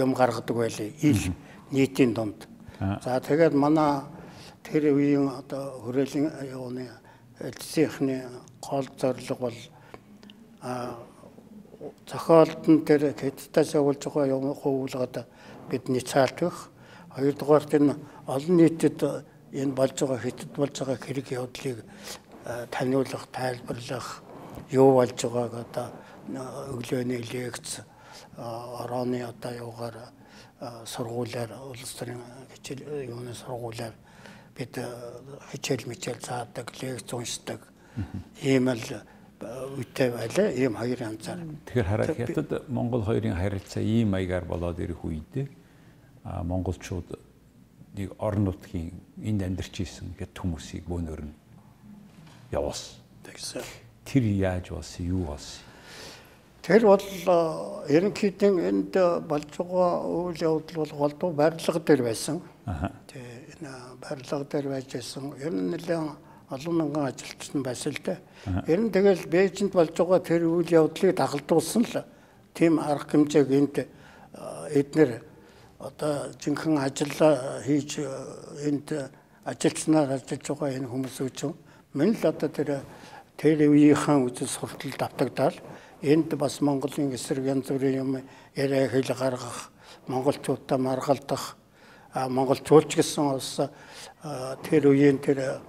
юм 0.00 0.14
гаргадаг 0.14 0.56
байлээ. 0.56 0.92
Ил 1.02 1.34
нийтийн 1.70 2.14
дунд. 2.14 2.48
За 2.80 3.20
тэгээд 3.20 3.54
манай 3.54 4.02
тэр 4.64 4.92
үеийн 4.94 5.28
одоо 5.28 5.80
хүрээлийн 5.84 6.32
юуны 6.52 6.88
эцсийнхний 7.40 8.24
гол 8.60 8.88
зорилго 8.96 9.36
бол 9.36 9.58
зохиолд 12.06 12.62
нь 12.68 12.84
тэр 12.84 13.12
хэдтээс 13.16 13.74
явуулж 13.76 14.02
байгаа 14.04 14.32
юм 14.36 14.52
хөвөлгөд 14.54 15.24
бидний 15.70 16.04
цаалтах 16.04 16.68
хоёрдугаарт 17.16 17.72
энэ 17.74 17.94
олон 18.26 18.56
нийтэд 18.56 19.00
энэ 19.52 19.72
болж 19.72 19.96
байгаа 20.00 20.20
хэтэд 20.20 20.52
болж 20.56 20.74
байгаа 20.78 20.98
хэрэг 21.00 21.28
явдлыг 21.32 21.78
таниулах, 22.70 23.26
тайлбарлах, 23.32 24.22
юу 24.70 24.92
болж 24.94 25.16
байгааг 25.16 25.54
одоо 25.64 25.88
өглөөний 26.74 27.20
лекц 27.32 27.80
орооны 28.36 29.22
одоо 29.24 29.52
юугаар 29.52 29.96
сургуулиар 30.84 31.50
улс 31.70 31.94
төрийн 31.96 32.20
хичээл 32.54 33.10
юуны 33.10 33.34
сургуулиар 33.34 33.94
бид 34.56 34.78
хичээл 35.52 35.88
мичээл 35.88 36.20
заадаг, 36.20 36.70
лекц 36.82 37.12
уншдаг. 37.12 37.60
Ийм 38.42 38.68
л 38.68 38.84
үедээ 39.40 40.10
байлаа 40.12 40.48
ийм 40.52 40.76
хоёр 40.76 41.00
янзаар. 41.00 41.40
Тэгэхээр 41.64 41.88
хараад 41.88 42.16
хятад 42.16 42.68
Монгол 42.68 43.02
хоёрын 43.02 43.34
харилцаа 43.34 43.82
ийм 43.82 44.12
маягаар 44.12 44.44
болоод 44.44 44.78
ирэх 44.78 45.00
үед 45.04 45.48
а 46.24 46.44
монголчууд 46.44 47.16
нэг 47.96 48.12
орон 48.18 48.52
нутгийн 48.52 48.92
энд 49.24 49.40
амьдарч 49.42 49.80
исэн 49.80 50.12
гэт 50.18 50.36
хүмүүсийг 50.36 50.84
бөөнөр 50.84 51.24
нь 51.24 51.34
явуулсан. 52.52 53.00
Тэр 54.04 54.24
яаж 54.28 54.70
болсон 54.76 55.06
юу 55.08 55.24
болсон? 55.32 55.69
Тэр 56.70 56.84
бол 56.86 57.02
ерөнхийдөө 57.90 58.50
энд 58.70 58.94
болж 59.26 59.56
байгаа 59.58 60.06
үйл 60.06 60.38
явдал 60.38 60.76
бол 60.78 60.92
голдуу 61.00 61.30
барилга 61.34 61.80
дээр 61.82 62.02
байсан. 62.06 62.38
Тэг 63.10 63.58
энэ 63.58 63.72
барилга 63.98 64.46
дээр 64.46 64.68
байж 64.70 64.86
байсан. 64.94 65.34
Ер 65.42 65.50
нь 65.50 65.74
нэлээд 65.74 66.14
олон 66.46 66.74
мянган 66.78 67.10
ажилтсан 67.10 67.66
байсан 67.66 67.90
л 67.90 67.98
дээ. 68.06 68.18
Ер 68.70 68.80
нь 68.86 68.94
тэгэл 68.94 69.26
Бээжинд 69.26 69.74
болж 69.74 69.98
байгаа 69.98 70.22
тэр 70.22 70.46
үйл 70.46 70.70
явдлыг 70.70 71.18
дагалдуулсан 71.18 71.82
л 71.90 72.06
тийм 72.54 72.78
арга 72.78 73.18
хэмжээг 73.18 73.50
энд 73.50 73.76
эднэр 74.70 75.26
одоо 75.82 76.30
жинхэнэ 76.38 76.86
ажил 76.86 77.18
хийж 77.66 77.98
энд 78.62 79.10
ажилтснаар 79.42 80.22
ажиллаж 80.22 80.46
байгаа 80.46 80.70
энэ 80.78 80.86
хүмүүс 80.86 81.18
үчим 81.18 81.58
мөн 81.98 82.14
л 82.14 82.22
одоо 82.30 82.46
тэр 82.46 82.86
тэр 83.34 83.58
үеийнхэн 83.66 84.22
үзэл 84.22 84.46
суртал 84.46 84.94
давтагдаад 84.94 85.58
энд 86.02 86.34
бас 86.34 86.60
Монголын 86.60 87.14
эсрэг 87.14 87.44
янз 87.44 87.68
бүрийн 87.68 88.00
юм 88.00 88.22
яриа 88.56 88.88
хэл 88.88 89.14
гаргах 89.14 89.70
монголчуудаа 90.06 90.78
маргалдах 90.78 91.56
монголчуулч 92.14 92.96
гэсэн 92.96 93.24
улс 93.34 93.60
тэр 94.64 94.86
үеийн 94.88 95.18
тэр 95.18 95.60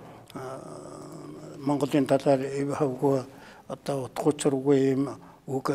Монголын 1.61 2.07
талаар 2.07 2.41
хавгүй 2.73 3.21
одоо 3.67 4.05
утгуучргүй 4.05 4.77
юм 4.95 5.09
үг 5.47 5.69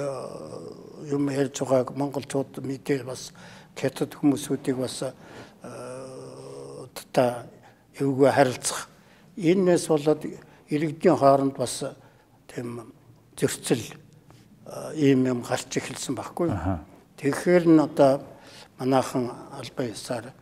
юм 1.06 1.28
ярьж 1.30 1.60
байгааг 1.62 1.94
монголчууд 1.94 2.58
мэдээ 2.64 3.04
бас 3.04 3.32
хятад 3.76 4.16
хүмүүсүүдийг 4.16 4.76
бас 4.80 5.04
та 7.12 7.46
эвгүй 8.00 8.30
харилцах. 8.30 8.88
Энэс 9.36 9.88
болоод 9.88 10.24
иргэдийн 10.68 11.16
хооронд 11.16 11.56
бас 11.56 11.84
тийм 12.48 12.92
зөрчил 13.36 13.84
ийм 14.94 15.26
юм 15.26 15.40
гарч 15.42 15.78
эхэлсэн 15.78 16.14
байхгүй. 16.14 16.50
Тэгэхээр 17.16 17.64
н 17.70 17.80
одоо 17.86 18.22
манайхан 18.78 19.30
албан 19.54 19.86
ёсаар 19.94 20.32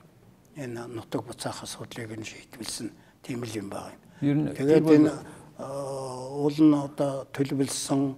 энэ 0.57 0.87
нутаг 0.89 1.23
буцаах 1.25 1.63
асуудлыг 1.63 2.11
нь 2.17 2.25
шийдвэлсэн 2.25 2.91
тийм 3.23 3.45
л 3.45 3.53
юм 3.55 3.69
байна. 3.71 3.95
Тэгээд 4.21 4.87
энэ 4.89 5.13
уул 5.61 6.57
нь 6.59 6.75
одоо 6.75 7.29
төлөвлөсөн 7.31 8.17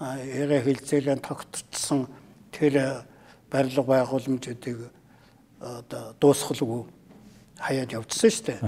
яриа 0.00 0.62
хэлцээлэн 0.62 1.20
тогтцсон 1.20 2.06
тэр 2.52 3.04
барилга 3.50 3.82
байгууламжуудыг 3.82 4.88
одоо 5.60 6.14
дуусгалгүй 6.20 6.86
хаяад 7.58 7.92
явуулсан 7.92 8.30
шүү 8.30 8.44
дээ. 8.46 8.60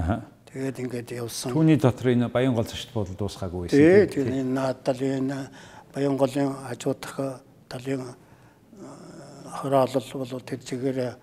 Тэгээд 0.51 0.79
ингээд 0.83 1.11
явсан. 1.15 1.55
Түүний 1.55 1.79
дотор 1.79 2.11
энэ 2.11 2.29
Баянгол 2.29 2.67
зочд 2.67 2.91
буудал 2.91 3.15
дуусгаагүй 3.15 3.71
байсан. 3.71 4.11
Тийм 4.11 4.35
энэ 4.35 4.51
надад 4.51 4.99
энэ 4.99 5.47
Баянголын 5.95 6.55
хажуудах 6.69 7.43
талын 7.69 8.15
хороолол 9.51 10.07
бол 10.15 10.41
тэр 10.47 10.61
чигээр 10.63 11.17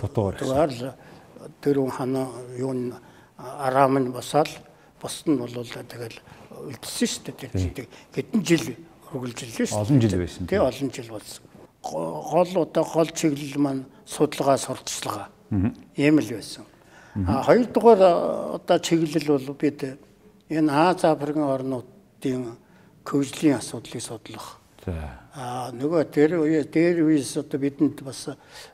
дутуугаар 0.00 0.94
дөрвөн 1.62 1.90
хана 1.90 2.28
юу 2.56 2.72
араам 3.38 3.98
нь 3.98 4.12
босаал 4.12 4.48
босд 5.00 5.26
нь 5.28 5.38
бол 5.38 5.52
тэгэл 5.52 6.18
үлдсэн 6.68 7.06
шүү 7.06 7.22
дээ. 7.38 7.50
Тэр 7.74 7.86
хэдэн 8.14 8.42
жил 8.42 8.66
үргэлжилсэн 9.12 9.66
шүү 9.66 9.76
дээ. 9.76 9.80
Олон 9.84 10.00
жил 10.00 10.18
байсан. 10.18 10.46
Тий 10.46 10.58
олон 10.58 10.90
жил 10.90 11.08
болсон. 11.12 11.44
Гол 11.82 12.52
одоо 12.62 12.84
гол 12.84 13.10
чиглэл 13.14 13.58
маань 13.60 13.84
судалгаа 14.04 14.58
сурталчилгаа. 14.58 15.28
Ийм 15.96 16.18
л 16.18 16.30
байсан. 16.32 16.64
А 17.26 17.42
хоёрдугаар 17.46 18.02
одоо 18.58 18.78
чиглэл 18.78 19.38
бол 19.38 19.54
бид 19.54 19.98
энэ 20.50 20.72
Аз 20.72 21.04
Африкийн 21.04 21.46
орнуудын 21.46 22.58
хөгжлийн 23.08 23.56
асуудлыг 23.56 24.02
судлах. 24.04 24.60
А 25.34 25.70
нөгөө 25.72 26.02
тэр 26.12 26.40
үе 26.40 26.64
дээр 26.64 27.04
үеэс 27.04 27.36
одоо 27.40 27.60
бидэнд 27.60 28.04
бас 28.04 28.28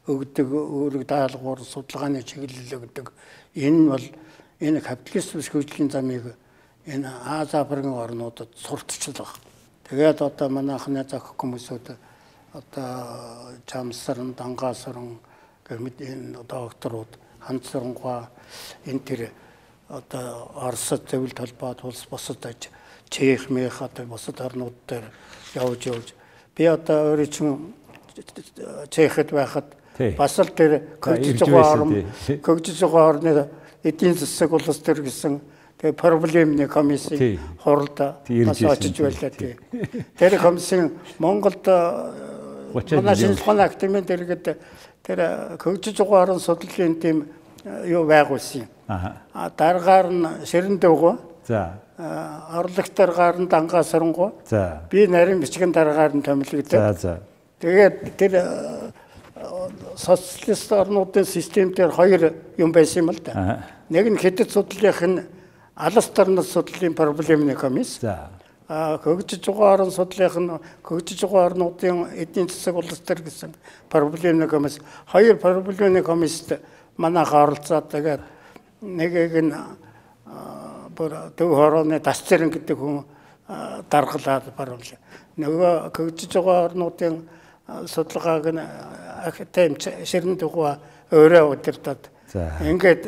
өгдөг 0.06 0.48
өөрөг 0.50 1.06
даалгавар 1.06 1.62
судалгааны 1.62 2.22
чиглэл 2.22 2.82
өгдөг. 2.82 3.10
Энэ 3.54 3.82
бол 3.90 4.06
энэ 4.60 4.80
капиталист 4.80 5.34
хөгжлийн 5.34 5.90
замыг 5.90 6.34
энэ 6.86 7.08
Аз 7.08 7.54
Африкийн 7.54 7.94
орнуудад 7.94 8.50
сурталчлах. 8.54 9.38
Тэгээд 9.88 10.22
одоо 10.22 10.48
манайхны 10.48 11.04
зохих 11.04 11.34
хүмүүсүүд 11.36 11.86
одоо 12.54 13.58
Чамсарн, 13.66 14.34
Дангаасран 14.34 15.18
гэмэд 15.66 15.96
энэ 16.00 16.44
докторууд 16.48 17.12
ханцрангуа 17.40 18.30
энэ 18.86 19.04
тэр 19.04 19.20
одоо 19.94 20.50
Оросд 20.54 21.06
зөвлөлт 21.10 21.38
холбоод 21.38 21.84
улс 21.84 22.06
босод 22.10 22.44
аж 22.46 22.68
Чех, 23.10 23.50
Мех 23.50 23.82
одоо 23.82 24.06
бусад 24.06 24.40
орнууд 24.40 24.74
дээр 24.88 25.04
явж 25.54 25.86
явж. 25.86 26.14
Би 26.56 26.66
одоо 26.66 27.14
өөрөө 27.14 27.28
чинь 27.30 27.74
Чехэд 28.90 29.30
байхад 29.30 29.70
бас 30.18 30.38
л 30.38 30.50
тэр 30.50 30.98
хөгжиж 31.00 31.46
байгаа 31.46 31.72
орн 31.78 32.06
хөгжиж 32.42 32.78
байгаа 32.82 33.08
орны 33.08 33.48
эдийн 33.84 34.14
засаг 34.14 34.52
улс 34.52 34.78
төр 34.82 35.02
гэсэн 35.06 35.40
Тэгээ 35.78 36.00
проблемны 36.00 36.66
комиссийн 36.66 37.38
хуралд 37.60 37.98
бас 37.98 38.62
очиж 38.62 39.04
байлаа 39.04 39.30
тий. 39.30 39.58
Тэр 40.16 40.38
комиссийн 40.38 40.96
Монголд 41.18 41.66
манай 41.66 43.16
шинжилгээний 43.18 43.64
академид 43.66 44.06
дэргэд 44.06 44.56
тэр 45.02 45.18
хөгжиж 45.60 45.98
байгаа 45.98 46.22
орон 46.22 46.40
судлалын 46.40 46.94
тийм 46.96 47.28
юу 47.84 48.06
байгуулсан 48.06 48.64
юм. 48.64 48.68
Аа 48.88 49.50
дараагаар 49.56 50.08
нь 50.10 50.26
ширэн 50.44 50.78
дөвгөө. 50.78 51.14
За. 51.46 51.80
Орлогтор 52.52 53.12
гарн 53.12 53.48
дангаасрангуу. 53.48 54.32
За. 54.48 54.82
Би 54.90 55.06
нарийн 55.06 55.40
бичгэн 55.40 55.72
дараагаар 55.72 56.16
нь 56.16 56.22
томилогдсон. 56.22 56.80
За 56.80 56.92
за. 56.92 57.20
Тэгээд 57.60 58.16
тэр 58.16 58.32
социалист 59.96 60.72
орнуудын 60.72 61.24
систем 61.24 61.72
дээр 61.72 61.90
хоёр 61.90 62.34
юм 62.58 62.72
байсан 62.72 63.04
юм 63.04 63.10
л 63.10 63.20
да. 63.24 63.64
Нэг 63.88 64.10
нь 64.10 64.18
хэдэд 64.18 64.50
судлалынх 64.50 65.02
нь 65.02 65.22
алс 65.76 66.08
тарнас 66.12 66.52
судлалын 66.52 66.94
проблемны 66.94 67.54
комисс. 67.54 68.00
За. 68.00 68.28
А 68.68 68.98
хөгжиж 68.98 69.46
байгаа 69.46 69.74
орн 69.74 69.90
судлалынх 69.90 70.36
нь 70.36 70.50
хөгжиж 70.82 71.24
байгаа 71.24 71.46
орнуудын 71.46 72.08
эдийн 72.16 72.48
засаг 72.48 72.76
улс 72.76 73.00
төр 73.00 73.22
гэсэн 73.22 73.54
проблемны 73.88 74.48
комисс. 74.48 74.80
Хоёр 75.06 75.36
проблемны 75.36 76.02
комиссд 76.02 76.60
манайх 76.96 77.32
оролцоод 77.32 77.88
тэгээд 77.90 78.20
нэгийг 78.84 79.34
нь 79.40 79.52
бүр 80.94 81.12
төв 81.36 81.50
хорооны 81.56 82.00
тас 82.00 82.22
зэрэг 82.28 82.52
гэдэг 82.60 82.78
хүн 82.78 83.04
даргалаад 83.90 84.52
баруул. 84.56 84.90
Нөгөө 85.40 85.90
хөгжиж 85.90 86.32
байгаа 86.36 86.70
орнуудын 86.70 87.24
судалгааг 87.88 88.46
нь 88.52 88.62
академи 89.24 89.80
ширэн 90.04 90.36
дугуй 90.36 90.76
өөрөө 91.10 91.44
удирдаад 91.56 92.02
ингээд 92.62 93.02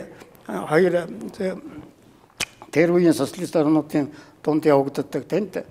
хоёр 0.49 1.07
тэр 2.73 2.89
үеийн 2.91 3.15
социалист 3.15 3.57
орнуудын 3.57 4.11
дунд 4.43 4.65
явагддаг 4.65 5.25
тэнд 5.29 5.65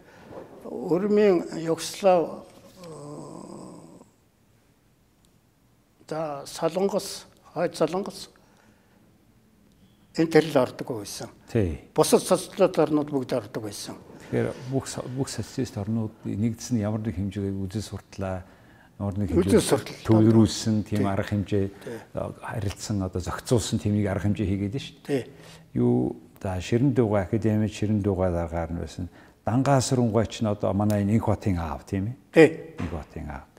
өрмийн 0.66 1.44
Югослав 1.62 2.46
за 6.08 6.44
Солонгос, 6.46 7.26
хойд 7.54 7.76
Солонгос 7.76 8.30
энэ 10.18 10.32
төрөл 10.32 10.58
ордог 10.64 10.88
байсан. 11.00 11.30
Тий. 11.52 11.80
Бусад 11.96 12.24
социалист 12.24 12.80
орнууд 12.80 13.10
бүгд 13.12 13.34
ордог 13.36 13.64
байсан. 13.64 13.96
Тэгэхээр 14.26 14.48
бүх 14.72 14.86
бүх 15.16 15.30
социалист 15.30 15.78
орнууд 15.78 16.14
нэгдсэн 16.26 16.80
ямар 16.80 17.02
нэг 17.04 17.16
хэмжээг 17.16 17.56
үзэл 17.56 17.84
суртлаа 17.84 18.44
ямар 19.00 19.16
нэг 19.20 19.32
хэмжээ 19.36 20.08
төвлөрүүлсэн 20.08 20.84
тийм 20.88 21.06
арга 21.06 21.30
хэмжээ 21.30 21.66
харилцсан 22.16 23.04
одоо 23.04 23.22
зохицуулсан 23.22 23.80
нэг 23.84 24.08
арга 24.08 24.26
хэмжээ 24.26 24.48
хийгээд 24.48 24.76
шүү 24.80 24.98
дээ. 25.04 25.24
Юу 25.76 26.26
За 26.46 26.62
ширэн 26.62 26.94
дууга 26.94 27.22
академид 27.22 27.74
ширэн 27.74 28.04
дууга 28.06 28.30
дараагаар 28.30 28.70
нь 28.70 28.78
байсан. 28.78 29.10
Дангаасрангуй 29.50 30.30
ч 30.30 30.46
н 30.46 30.54
одоо 30.54 30.78
манай 30.78 31.02
инх 31.02 31.26
хотын 31.26 31.58
аав 31.58 31.82
тийм 31.90 32.14
ээ. 32.38 32.78
Инх 32.78 32.94
хотын 32.94 33.26
аав. 33.34 33.50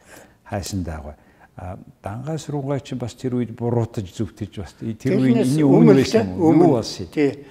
Хайсан 0.46 0.86
даагүй. 0.86 1.18
А 1.56 1.78
дангаасрангуй 2.04 2.80
ч 2.84 2.92
бас 3.00 3.14
тэр 3.16 3.40
үед 3.40 3.56
буруутаж 3.56 4.12
зүвтэж 4.12 4.52
бас 4.60 4.76
тэр 4.76 5.16
үед 5.16 5.40
энэ 5.40 5.64
өмнө 5.64 5.96
байсан 5.96 6.36
юм 6.36 6.60
уу 6.60 6.76
болсон. 6.76 7.08
Тий. 7.08 7.48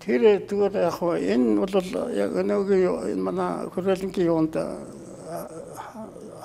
Тэр 0.00 0.40
зүгээр 0.48 0.74
яг 0.80 0.96
энэ 0.96 1.60
бол 1.60 1.76
яг 2.16 2.32
нэг 2.32 2.70
энэ 2.72 3.20
манай 3.20 3.68
хөрөлөнгийн 3.68 4.30
юунд 4.32 4.56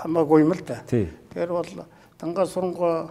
хамаагүй 0.04 0.44
юм 0.44 0.52
л 0.52 0.64
да. 0.68 0.84
Тэр 0.84 1.50
бол 1.56 1.72
дангаасрангуй 2.20 3.08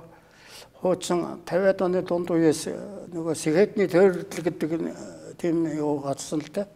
хуучин 0.81 1.41
50-аад 1.49 1.81
оны 1.81 2.03
дунд 2.05 2.29
үеэс 2.31 2.69
нөгөө 3.17 3.33
Сэхэдний 3.33 3.89
тойрол 3.89 4.29
гэдэг 4.29 4.93
тийм 5.41 5.65
юу 5.73 6.05
гацсан 6.05 6.45
л 6.45 6.53
да. 6.53 6.69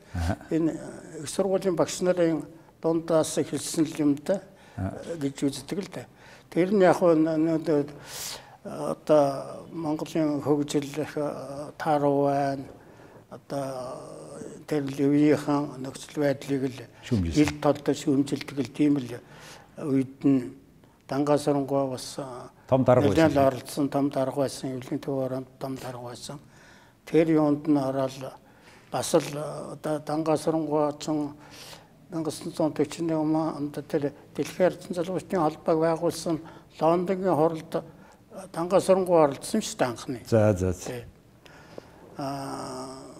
Энэ 0.49 0.73
их 1.21 1.29
сургуулийн 1.29 1.77
багш 1.77 2.01
нарын 2.01 2.49
дундаас 2.81 3.37
эхэлсэн 3.39 3.87
юм 4.01 4.17
да 4.25 4.41
гэж 5.21 5.45
үздэг 5.45 5.85
л 5.85 5.91
да. 5.93 6.09
Тэр 6.51 6.75
нь 6.75 6.83
яг 6.83 6.99
нь 6.99 7.29
одоо 8.65 9.67
Монголын 9.73 10.43
хөгжил 10.43 10.91
тааруу 11.79 12.27
байна. 12.27 12.65
Одоо 13.31 13.67
тэр 14.67 14.83
үеийнхэн 14.83 15.83
нөхцөл 15.83 16.23
байдлыг 16.23 16.63
л 16.67 16.79
ил 17.11 17.53
толдож 17.63 17.97
шүүмжилдэг 18.03 18.59
л 18.59 18.75
тийм 18.75 18.99
л 18.99 19.19
үед 19.79 20.19
нь 20.27 20.55
дангаасрангуй 21.07 21.91
бас 21.91 22.19
том 22.69 22.85
дарга 22.85 23.09
байсан. 23.09 23.31
Нэлээд 23.31 23.47
оролцсон 23.47 23.89
том 23.89 24.11
дарга 24.11 24.43
байсан, 24.43 24.75
эвлэгийн 24.75 25.01
төв 25.01 25.19
оронд 25.23 25.49
том 25.59 25.75
дарга 25.77 26.11
байсан. 26.11 26.39
Тэр 27.07 27.31
юунд 27.31 27.67
нь 27.67 27.79
ороод 27.79 28.35
бас 28.91 29.15
л 29.15 29.39
одоо 29.79 29.99
дангаасрангуйчин 32.13 33.07
1941 33.07 33.57
онд 33.57 33.75
тэр 33.89 34.13
дэлхийн 34.37 34.67
ардсан 34.71 34.95
залуучдын 34.95 35.41
холбоог 35.41 35.79
байгуулсан 35.81 36.41
Лондонгийн 36.81 37.37
хуралд 37.37 37.83
дангаасрангуй 38.53 39.19
оролцсон 39.23 39.63
шүү 39.63 39.79
дээ 39.79 39.89
анхны. 39.89 40.21
За 40.27 40.53
за. 40.55 40.75
Аа 42.19 43.11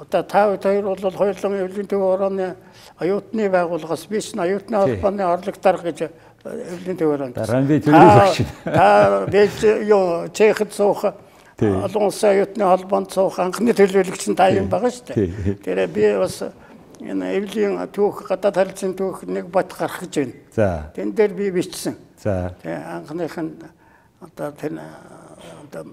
одоо 0.00 0.22
та 0.22 0.56
хоёр 0.62 0.84
бол 0.84 1.10
хоёулын 1.10 1.60
эвлэгийн 1.64 1.86
төв 1.86 2.02
орооны 2.02 2.56
оюутны 3.00 3.48
байгууллагаас 3.48 4.06
биш 4.06 4.34
нь 4.34 4.40
оюутны 4.40 4.76
холбооны 4.76 5.22
орлог 5.22 5.56
дарга 5.60 5.90
гэж 5.90 6.10
эвлэгийн 6.44 6.96
төв 6.96 7.14
ороонд. 7.14 7.34
Та 8.64 9.26
бич 9.26 9.62
юу 9.62 10.28
Чехэд 10.32 10.72
суух 10.72 11.04
олон 11.60 12.02
улсын 12.04 12.30
оюутны 12.30 12.64
холбоонд 12.64 13.10
суух 13.12 13.38
анхны 13.38 13.72
төлөөлөгч 13.72 14.28
нь 14.28 14.36
та 14.36 14.50
юм 14.50 14.68
байгаа 14.68 14.90
шүү 14.90 15.14
дээ. 15.14 15.64
Тэр 15.64 15.86
би 15.88 16.12
бас 16.20 16.42
энэ 17.00 17.36
эвлийн 17.36 17.76
түүх 17.92 18.26
гадаад 18.28 18.56
харилцааны 18.56 18.96
түүх 18.96 19.26
нэг 19.28 19.50
бот 19.52 19.72
гарах 19.76 20.00
гэж 20.04 20.14
байна. 20.16 20.34
За. 20.54 20.92
Тэн 20.94 21.12
дээр 21.12 21.32
би 21.34 21.50
бичсэн. 21.50 21.96
За. 22.16 22.54
Тэгээ 22.62 22.82
анхных 22.82 23.36
нь 23.36 23.52
одоо 24.20 24.52
тэр 24.52 24.80
одоо 24.80 25.84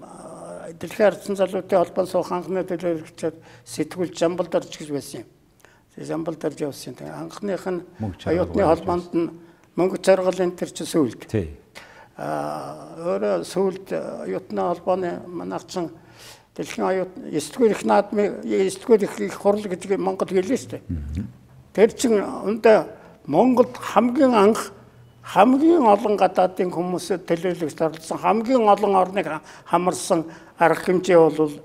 дэлхийн 0.80 1.08
ардсан 1.08 1.36
залуутын 1.36 1.78
холбоон 1.78 2.08
суух 2.08 2.32
анхны 2.32 2.64
төлөөлөгчөд 2.64 3.36
сэтгүүл 3.64 4.16
Жамбал 4.16 4.48
дорж 4.48 4.72
гэж 4.72 4.90
байсан 4.90 5.20
юм. 5.22 5.28
Тэгээ 5.94 6.08
Жамбал 6.08 6.36
дорж 6.40 6.58
явсан. 6.64 6.94
Тэгээ 6.94 7.12
анхных 7.12 7.66
нь 7.68 7.82
оюутны 8.00 8.62
холбоонд 8.64 9.12
нь 9.12 9.30
Монгол 9.76 10.00
жаргалын 10.00 10.56
тэр 10.56 10.70
чи 10.72 10.84
сүүлд. 10.88 11.28
Тий. 11.28 11.58
Аа 12.16 12.96
өөрөө 13.18 13.44
сүүлд 13.44 13.92
оюутны 14.24 14.60
холбооны 14.62 15.20
манайхчин 15.26 15.90
дэлхийн 16.56 16.86
оюутны 16.86 17.30
9 17.30 17.52
дугаар 17.52 17.70
их 17.70 17.84
наадмын 17.84 18.42
9 18.42 18.78
дугаар 18.80 19.02
их 19.02 19.34
хурал 19.34 19.62
гэдэг 19.62 19.98
Монгол 19.98 20.28
гэлээ 20.28 20.58
шүү 20.58 20.70
дээ. 20.78 20.82
Тэр 21.74 21.90
чин 21.98 22.22
өндөө 22.22 22.86
Монголд 23.26 23.74
хамгийн 23.76 24.34
анх 24.34 24.72
хамгийн 25.24 25.82
олон 25.82 26.16
гадаадын 26.16 26.70
хүмүүс 26.70 27.10
төлөөлөгч 27.26 27.80
оролцсон 27.80 28.18
хамгийн 28.18 28.68
олон 28.68 28.94
орныг 28.94 29.26
хамарсан 29.64 30.24
арга 30.58 30.84
хэмжээ 30.84 31.18
бол 31.18 31.58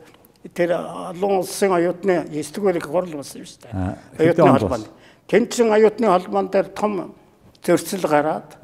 тэр 0.55 0.71
олон 0.73 1.43
улсын 1.43 1.71
оюутны 1.75 2.25
9 2.31 2.55
дугаар 2.55 2.77
их 2.77 2.87
хурал 2.87 3.13
болсон 3.19 3.43
юм 3.43 3.45
шүү 3.45 3.61
дээ. 3.67 3.97
Оюутны 4.17 4.51
холбооны. 4.57 4.87
Тэнцэн 5.27 5.69
оюутны 5.69 6.07
холбоон 6.07 6.47
дээр 6.49 6.67
том 6.73 7.13
зөрчил 7.61 8.07
гараад 8.07 8.57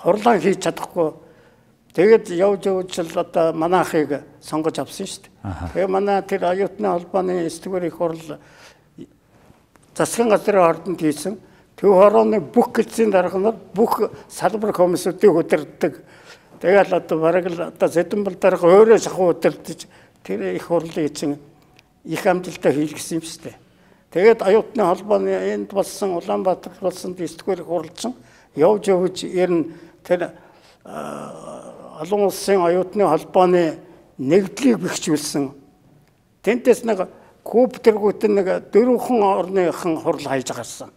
хурлаа 0.00 0.38
хийж 0.38 0.62
чадахгүй 0.62 1.12
тэгээд 1.94 2.30
явж 2.30 2.66
явж 2.66 2.98
л 2.98 3.18
одоо 3.18 3.52
манайхыг 3.52 4.22
сонгож 4.40 4.78
авсан 4.78 5.06
шүү 5.06 5.22
дээ. 5.26 5.74
Тэгээ 5.74 5.88
манай 5.90 6.22
тэр 6.22 6.44
оюутны 6.46 6.88
холбооны 6.88 7.48
9-р 7.48 7.84
их 7.86 7.96
хурл 7.96 8.38
засгийн 9.94 10.28
газрын 10.28 10.64
ордонд 10.64 11.00
хийсэн 11.00 11.38
төв 11.76 11.96
хорооны 11.96 12.40
бүх 12.40 12.72
гэлцийн 12.76 13.10
дарга 13.10 13.38
нар 13.38 13.56
бүх 13.74 14.10
салбар 14.28 14.72
комиссуудыг 14.72 15.34
удирддаг. 15.34 16.02
Тэгэл 16.60 16.94
одоо 16.94 17.18
бараг 17.18 17.46
л 17.48 17.60
одоо 17.72 17.88
Зэдэнбал 17.88 18.34
дарга 18.34 18.68
өөрөө 18.68 18.98
шахуу 19.00 19.32
удирдах 19.32 19.88
тэр 20.22 20.54
их 20.54 20.66
хурлын 20.68 21.08
эзэн 21.08 21.38
их 22.04 22.26
амжилтаа 22.26 22.72
хийлгэсэн 22.72 23.18
юм 23.18 23.24
шүү 23.24 23.42
дээ. 23.48 23.56
Тэгээд 24.10 24.42
оюутны 24.42 24.82
холбооны 24.84 25.30
энд 25.54 25.72
болсон 25.72 26.16
Улаанбаатар 26.20 26.72
болсон 26.80 27.14
9-р 27.14 27.64
хурлцсан 27.64 28.14
явж 28.54 28.88
явж 28.88 29.24
ер 29.24 29.50
нь 29.50 29.72
тэр 30.04 30.32
олон 32.00 32.26
улсын 32.30 32.62
оюутны 32.64 33.04
холбооны 33.04 33.76
нэгдлийг 34.16 34.80
бэхжүүлсэн. 34.80 35.50
Тэнтэс 36.40 36.84
нэг 36.88 37.08
куб 37.44 37.76
тэргүүт 37.76 38.24
нэг 38.24 38.72
дөрвөн 38.72 39.20
орныхан 39.20 40.00
хурал 40.00 40.24
хайж 40.24 40.48
гарсан. 40.48 40.90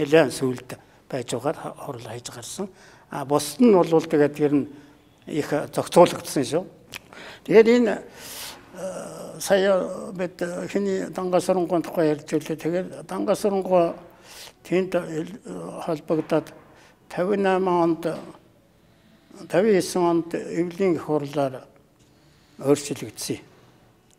Нэлээд 0.00 0.32
сүлд 0.32 0.78
байж 1.08 1.36
байгаа 1.36 1.76
хурал 1.76 2.08
хайж 2.08 2.32
гарсан. 2.32 2.68
А 3.10 3.24
бусд 3.28 3.60
нь 3.60 3.76
бол 3.76 3.84
тэгээд 3.84 4.40
ер 4.40 4.52
нь 4.56 4.66
их 5.26 5.52
зохицуулагдсан 5.52 6.44
шүү. 6.44 6.64
Тэгээд 7.44 7.68
энэ 7.68 8.00
сая 9.38 9.84
бид 10.16 10.40
хиний 10.72 11.12
дангасрангуун 11.12 11.82
тухай 11.82 12.08
ярьж 12.16 12.32
үлээ. 12.32 12.56
Тэгээд 12.56 12.88
дангасрангуун 13.04 13.92
тэнд 14.64 14.96
холбогдоод 15.84 16.48
58 17.12 17.68
онд 17.68 18.02
59 19.48 19.96
онд 19.96 20.34
эвлийн 20.34 20.98
хурлаар 20.98 21.64
өөрчлөгдсөн. 22.60 23.40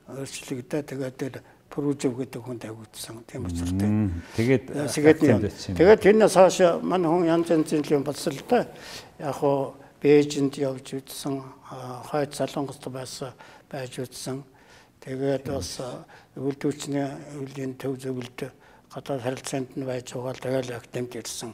Өөрчлөгдөө 0.10 0.82
тэгээд 0.84 1.18
тэр 1.18 1.36
Пружев 1.74 2.14
гэдэг 2.14 2.42
хүн 2.42 2.60
тавигдсан 2.62 3.26
тийм 3.26 3.50
учиртай. 3.50 3.90
Тэгээд 4.38 4.64
тэгээд 5.74 6.02
тэрнээс 6.06 6.38
хойш 6.38 6.58
манай 6.86 7.10
хүн 7.10 7.26
янз 7.26 7.50
янзын 7.50 7.82
юм 7.90 8.06
болсон 8.06 8.34
л 8.38 8.46
да. 8.46 8.68
Яг 9.18 9.42
хуу 9.42 9.74
Бээжинд 10.04 10.54
явж 10.60 11.00
үзсэн, 11.00 11.42
хойд 12.12 12.36
Солонгост 12.36 12.86
байсан 12.94 13.34
байж 13.72 13.98
үзсэн. 13.98 14.44
Тэгээд 15.02 15.50
бас 15.50 15.82
өвөлдүүлчний 16.38 17.10
өвлийн 17.42 17.74
төв 17.80 17.98
зөвлөлд 17.98 18.54
гадаад 18.94 19.22
харилцаанд 19.26 19.74
нь 19.74 19.88
байж 19.88 20.14
байгаа 20.14 20.34
л 20.38 20.44
тэгэл 20.46 20.78
актемд 20.78 21.16
ирсэн 21.18 21.52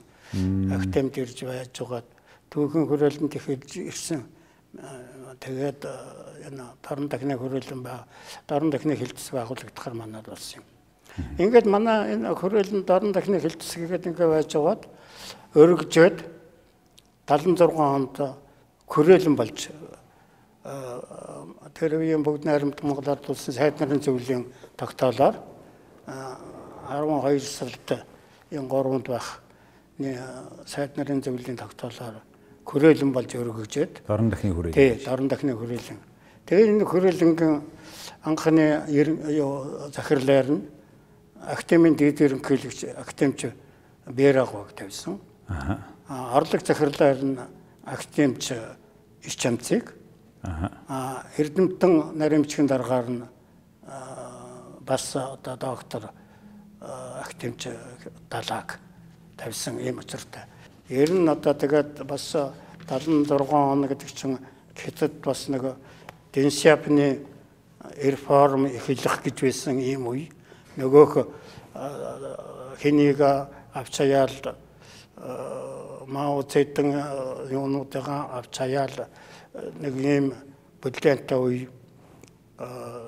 актемд 0.76 1.18
ирж 1.18 1.44
байж 1.48 1.74
байгаад 1.80 2.08
түүхэн 2.50 2.86
хөрөөлөнд 2.90 3.34
ихэлж 3.38 3.72
ирсэн. 3.86 4.26
Тэгээд 5.40 5.86
энэ 6.50 6.66
дорн 6.82 7.08
дахны 7.10 7.38
хөрөөлөн 7.38 7.82
ба 7.86 8.06
дорн 8.48 8.70
дахны 8.70 8.98
хилцэс 8.98 9.34
байгуулагдахаар 9.34 9.96
манад 9.96 10.26
болсон 10.26 10.62
юм. 10.62 10.66
Ингээд 11.38 11.66
манай 11.66 12.14
энэ 12.14 12.34
хөрөөлөн 12.34 12.86
дорн 12.86 13.12
дахны 13.14 13.40
хилцэсгээд 13.42 14.10
ингээд 14.10 14.30
байж 14.30 14.52
байгаад 14.54 14.84
өргөжөөд 15.54 16.18
76 17.30 17.78
онд 17.78 18.16
хөрөөлөн 18.90 19.36
болж 19.38 19.70
тэр 21.74 21.92
үеийн 21.98 22.24
бүгд 22.26 22.46
найрамд 22.46 22.82
Монгол 22.82 23.10
ард 23.10 23.30
улсын 23.30 23.54
сайд 23.54 23.80
нарын 23.80 24.02
зөвлөлийн 24.02 24.50
тогтоолоор 24.78 25.38
12 26.90 27.40
сард 27.46 27.88
энэ 28.52 28.70
3-нд 28.70 29.08
байх 29.08 29.28
сайд 30.66 30.98
нарын 30.98 31.22
зөвлөлийн 31.22 31.58
тогтоолоор 31.58 32.22
хүрээлэн 32.70 33.10
болж 33.10 33.34
өргөгжөөд 33.34 34.06
дорн 34.06 34.30
дахны 34.30 34.54
хүрээлэн. 34.54 34.78
Тий, 34.78 35.02
дорн 35.02 35.28
дахны 35.28 35.58
хүрээлэн. 35.58 35.98
Тэгээд 36.46 36.70
энэ 36.70 36.86
хүрээлэнгийн 36.86 37.56
анхны 38.30 38.86
захирлаар 39.90 40.48
нь 40.54 40.62
актемийн 41.42 41.96
дээд 41.98 42.22
ерөнхийлөгч 42.22 42.94
актемч 42.94 43.50
Бэрагог 44.06 44.74
тавьсан. 44.78 45.18
Аа. 45.50 46.38
Орлог 46.38 46.62
захирлаар 46.62 47.18
нь 47.26 47.38
актемч 47.86 48.54
Ичамцыг. 49.26 49.96
Аа. 50.44 51.26
Эрдэмтэн 51.38 52.18
наримчгийн 52.18 52.68
дараагаар 52.70 53.10
нь 53.10 53.24
бас 54.86 55.16
одоо 55.16 55.56
доктор 55.58 56.12
актемч 56.82 57.68
Далааг 58.30 58.80
тавьсан 59.38 59.80
юм 59.80 60.00
учиртай. 60.00 60.44
Ер 60.90 61.14
нь 61.14 61.30
одоо 61.30 61.54
тэгээд 61.54 62.02
бас 62.02 62.34
76 62.34 63.30
он 63.54 63.86
гэдэг 63.86 64.10
чинь 64.10 64.40
хятад 64.74 65.22
бас 65.22 65.48
нэг 65.48 65.78
Денсиапны 66.34 67.22
реформ 68.02 68.66
эхлэх 68.66 69.22
гэж 69.22 69.38
байсан 69.38 69.78
ийм 69.78 70.10
үе. 70.10 70.34
Нөгөөх 70.82 71.30
хэнийг 72.82 73.22
авчаяал 73.22 74.58
Мао 76.10 76.42
Цзэдэн 76.42 76.90
юунуудаа 77.54 78.42
авчаяал 78.42 79.06
нэг 79.78 79.94
ийм 79.94 80.34
бүлээнтэй 80.82 81.38
үе 81.38 81.70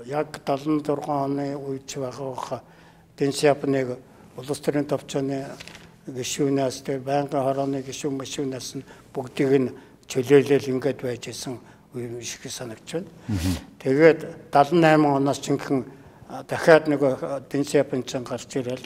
яг 0.06 0.38
76 0.46 0.86
оны 1.10 1.58
үед 1.58 1.90
байгаа 1.98 2.62
Денсиапныг 3.18 3.98
улс 4.38 4.60
төрийн 4.62 4.86
төвчөний 4.86 5.50
гişүүнээс 6.16 6.84
тэр 6.84 7.00
байнгын 7.00 7.42
хорооны 7.44 7.82
гişүүн 7.82 8.16
машинаас 8.18 8.76
нь 8.76 8.84
бүгдийг 9.14 9.52
нь 9.60 9.70
чөлөөлөл 10.08 10.72
ингээд 10.76 11.00
байж 11.02 11.28
исэн 11.32 11.60
үе 11.96 12.24
шиг 12.24 12.52
санагч 12.52 12.88
байна. 12.92 13.10
Тэгээд 13.80 14.52
78 14.52 15.06
оноос 15.06 15.40
чинхэн 15.40 15.86
дахиад 16.48 16.88
нэг 16.88 17.02
Дэнс 17.50 17.74
Япончин 17.76 18.24
гарч 18.24 18.56
ирэл 18.56 18.84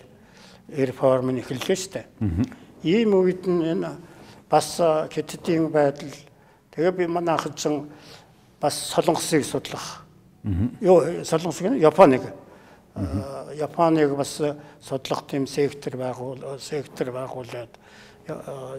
реформ 0.70 1.32
нь 1.32 1.42
эхэллээ 1.42 1.78
дээ. 1.94 2.06
Ийм 2.84 3.14
үед 3.14 3.46
нь 3.46 3.62
энэ 3.62 3.98
бас 4.50 4.78
хятадын 4.78 5.70
байдал 5.70 6.14
тэгээ 6.74 6.92
би 6.92 7.08
манай 7.08 7.36
ахчин 7.36 7.90
бас 8.60 8.74
солонгосыг 8.94 9.46
судлах. 9.46 10.06
Юу 10.82 11.24
солонгос 11.24 11.62
гэнэ 11.62 11.82
Японыг 11.82 12.22
Японыг 12.96 14.16
бас 14.16 14.42
судлах 14.82 15.28
тийм 15.28 15.48
сектор 15.48 15.98
байгуул 15.98 16.60
сектор 16.60 17.12
байгуулад 17.12 17.70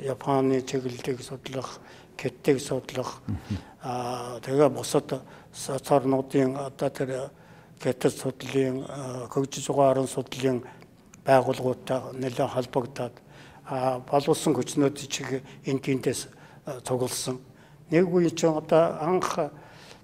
Японы 0.01 0.63
чиглэлийг 0.63 1.21
судлах, 1.21 1.81
кеттийг 2.17 2.61
судлах 2.61 3.21
тэгээ 3.83 4.69
бусад 4.69 5.21
соцорнуудын 5.53 6.57
одоо 6.57 6.89
тэр 6.89 7.31
кеттед 7.79 8.17
судлалын 8.17 8.85
хөгжиж 9.29 9.69
байгаа 9.69 9.91
орон 9.91 10.09
судлалын 10.09 10.65
байгууллагуудтай 11.27 12.01
нэлээд 12.17 12.51
холбогдоод 12.57 13.15
боловсон 14.09 14.55
хүчнүүд 14.57 14.97
чиг 15.13 15.45
энэ 15.67 15.81
тиймдээс 15.85 16.29
цугласан. 16.89 17.37
Нэг 17.91 18.09
үе 18.09 18.31
чинь 18.31 18.57
одоо 18.57 18.97
анх 18.97 19.53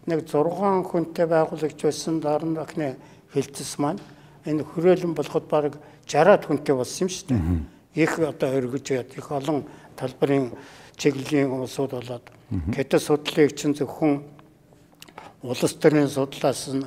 нэг 0.07 0.29
6 0.29 0.85
хүнтэй 0.85 1.27
байгуулагч 1.27 1.81
байсан 1.83 2.21
Дорн 2.21 2.59
охины 2.59 2.99
хилцэс 3.35 3.79
маань 3.79 4.01
энэ 4.45 4.65
хүрээлэн 4.65 5.15
болоход 5.15 5.47
баг 5.49 5.79
60-аад 6.07 6.45
хүнтэй 6.47 6.75
болсон 6.75 7.07
юм 7.07 7.11
шүү 7.11 7.27
дээ. 7.29 8.05
Их 8.05 8.19
одоо 8.19 8.51
өргөж 8.59 8.87
яд 8.93 9.11
их 9.17 9.31
олон 9.31 9.65
талбарын 9.97 10.53
чиглэлийн 10.97 11.51
улсууд 11.51 11.93
болоод 11.97 12.27
гэдэг 12.73 13.01
судлалыг 13.01 13.57
чинь 13.57 13.77
зөвхөн 13.77 14.23
улс 15.43 15.75
төрийн 15.81 16.09
судлаас 16.09 16.69
нь 16.73 16.85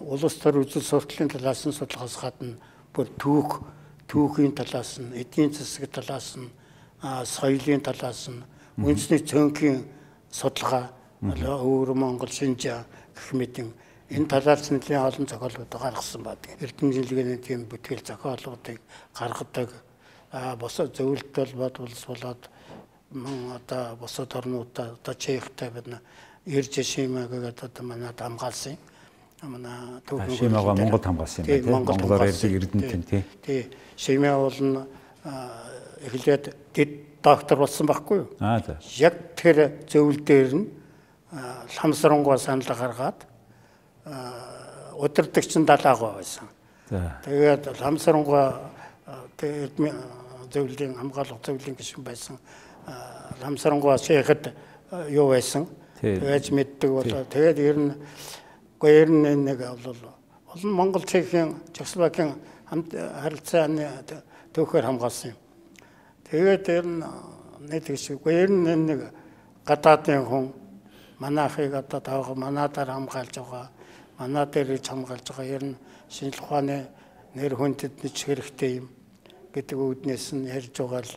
улс 0.00 0.36
төр 0.38 0.62
үзэл 0.62 0.82
сурталчилын 0.82 1.30
талаас 1.30 1.66
нь 1.66 1.76
судлахаас 1.76 2.16
гадна 2.18 2.56
бүр 2.94 3.06
түүх 3.18 3.62
түүхийн 4.08 4.54
талаас 4.54 4.98
нь 4.98 5.14
эдийн 5.18 5.52
засаг 5.52 5.90
талаас 5.90 6.38
нь 6.38 6.50
соёлын 7.02 7.82
талаас 7.82 8.30
нь 8.30 8.42
үндэсний 8.78 9.22
цөөнхийн 9.22 9.84
судалгаа 10.30 10.90
өвөр 11.22 11.94
Монгол 11.94 12.30
Шинжаан 12.30 12.86
гэх 13.14 13.28
мэт 13.34 13.60
юм 14.12 14.24
энэ 14.24 14.28
талаарч 14.28 14.68
нэлийн 14.70 15.00
олон 15.00 15.26
зохиолууд 15.26 15.72
гаргасан 15.72 16.22
байдаг. 16.22 16.60
Эрдэм 16.60 16.92
жилгээний 16.92 17.40
тийм 17.40 17.64
бүтээл 17.64 18.04
зохиолуудыг 18.04 18.80
гаргадаг 19.16 19.70
босоо 20.60 20.86
зөвлөлт 20.86 21.32
бол 21.56 21.76
улс 21.80 22.04
болоод 22.06 22.42
мөн 23.10 23.56
одоо 23.56 23.96
бусад 23.96 24.34
орнуудаа 24.36 24.96
одоо 24.96 25.14
Чехтэй 25.14 25.70
бид 25.70 25.86
ирж 26.46 26.74
шимэ 26.80 27.28
гэдэг 27.28 27.64
одоо 27.64 27.84
манайд 27.84 28.18
хамгаалсан. 28.20 28.76
Манай 29.42 30.00
төвхөн 30.06 30.36
шимэгаа 30.36 30.74
Монгол 30.74 31.02
хамгаалсан 31.02 31.44
юм 31.44 31.64
байна. 31.64 31.84
Монголоор 31.84 32.26
ярьдаг 32.28 32.52
Эрдэнэтэн 32.52 33.02
тий. 33.02 33.24
Тий. 33.42 33.70
Шимэ 33.96 34.36
бол 34.36 34.60
нь 34.60 34.80
эхлээд 36.06 36.56
дэд 36.72 36.90
доктор 37.22 37.58
болсон 37.58 37.86
байхгүй 37.86 38.18
юу? 38.18 38.28
Аа 38.40 38.60
за. 38.60 38.78
Яг 38.96 39.36
тэр 39.36 39.84
зөвл 39.88 40.16
дээр 40.16 40.54
нь 40.56 40.66
ламсрангуй 41.76 42.38
санал 42.38 42.66
гаргаад 42.66 43.26
удирдагч 44.04 45.56
нь 45.56 45.66
далаагаа 45.66 46.18
байсан. 46.18 46.48
За. 46.90 47.20
Тэгээд 47.24 47.80
ламсрангуй 47.80 48.44
тэгээд 49.36 49.74
зөвлөлийн 50.52 50.94
хамгаалах 50.98 51.40
зөвлөлийн 51.42 51.76
гишүүн 51.76 52.04
байсан 52.04 52.38
ламсрангуй 53.42 53.98
шейхэд 53.98 54.52
юу 55.08 55.30
байсан. 55.30 55.66
Тэгэж 56.00 56.50
мэддэг 56.50 56.90
болоо. 56.90 57.24
Тэгээд 57.30 57.58
ер 57.58 57.76
нь 57.78 57.92
үгүй 58.78 58.92
ер 58.92 59.10
нь 59.10 59.44
нэг 59.46 59.62
бол 59.62 59.96
олон 60.50 60.72
Монгол 60.74 61.04
Чехийн 61.06 61.62
Чехословакийн 61.72 62.34
хамт 62.66 62.90
харилцааны 62.90 63.86
төвхөр 64.52 64.82
хамгаалсан 64.82 65.30
юм. 65.30 65.38
Тэгээд 66.26 66.64
ер 66.68 66.86
нь 66.86 67.02
нэг 67.70 67.86
тийш 67.86 68.10
үгүй 68.10 68.34
ер 68.34 68.50
нь 68.50 68.66
нэг 68.66 69.14
гадаадын 69.64 70.26
хүн 70.26 70.50
манайхыг 71.22 71.74
одоо 71.74 72.00
таага 72.00 72.34
манадаар 72.34 72.90
хамгаалж 72.90 73.38
байгаа. 73.38 73.70
Манаа 74.22 74.46
дээр 74.46 74.78
ич 74.78 74.86
хамгаалж 74.86 75.26
байгаа. 75.34 75.50
Ер 75.50 75.64
нь 75.74 75.76
шинжлэх 76.06 76.46
ухааны 76.46 76.86
нэр 77.34 77.58
хүндэд 77.58 78.06
нэг 78.06 78.14
хэрэгтэй 78.14 78.78
юм 78.78 78.86
гэдэг 79.50 79.74
үүднээс 79.82 80.26
нь 80.38 80.46
ярьж 80.46 80.78
байгаа 80.78 81.02
л 81.02 81.14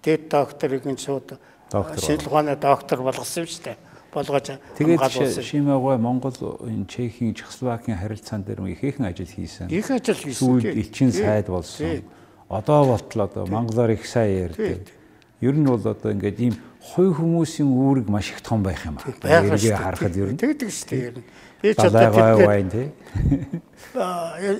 дээд 0.00 0.32
докторыг 0.32 0.88
нь 0.88 0.96
шууд 0.96 1.36
шинжлэх 2.00 2.32
ухааны 2.32 2.56
доктор 2.56 3.04
болгосон 3.04 3.44
юм 3.44 3.52
шүү 3.52 3.64
дээ 3.68 3.78
болгож 4.12 4.48
тэгээд 4.76 5.44
Шимагой 5.44 5.96
Монгол 5.96 6.36
энэ 6.64 6.86
Чехийн 6.88 7.34
Чехословакийн 7.34 7.96
харилцаан 7.96 8.44
дээр 8.44 8.60
ихээхэн 8.76 9.08
ажил 9.08 9.26
хийсэн. 9.26 9.68
Их 9.72 9.88
ажил 9.90 10.16
хийсэн. 10.16 10.36
Сүүл 10.36 10.64
элчин 10.68 11.12
сайд 11.12 11.48
болсон. 11.48 12.04
Одоо 12.48 12.84
болтол 12.92 13.22
одоо 13.24 13.46
монголоор 13.46 13.96
их 13.96 14.04
сайн 14.06 14.52
ярьдаг. 14.52 14.84
Ер 15.40 15.56
нь 15.56 15.64
бол 15.64 15.80
одоо 15.80 16.12
ингээд 16.12 16.40
ийм 16.40 16.54
хой 16.92 17.08
хүмүүсийн 17.08 17.72
үүрэг 17.72 18.06
маш 18.12 18.30
их 18.36 18.44
том 18.44 18.62
байх 18.62 18.84
юм 18.84 19.00
аа. 19.00 19.48
Эргээ 19.48 19.76
харахад 19.80 20.16
ер 20.16 20.28
нь 20.28 20.36
тэгдэг 20.36 20.68
шүү 20.68 20.88
дээ 20.92 21.06
ер 21.08 21.16
нь. 21.16 21.24
Би 21.62 21.74
ч 21.74 21.78
одоо 21.78 22.10
тий. 22.70 22.90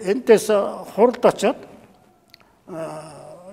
Энтэс 0.07 0.47
хурд 0.95 1.25
очоод 1.27 1.59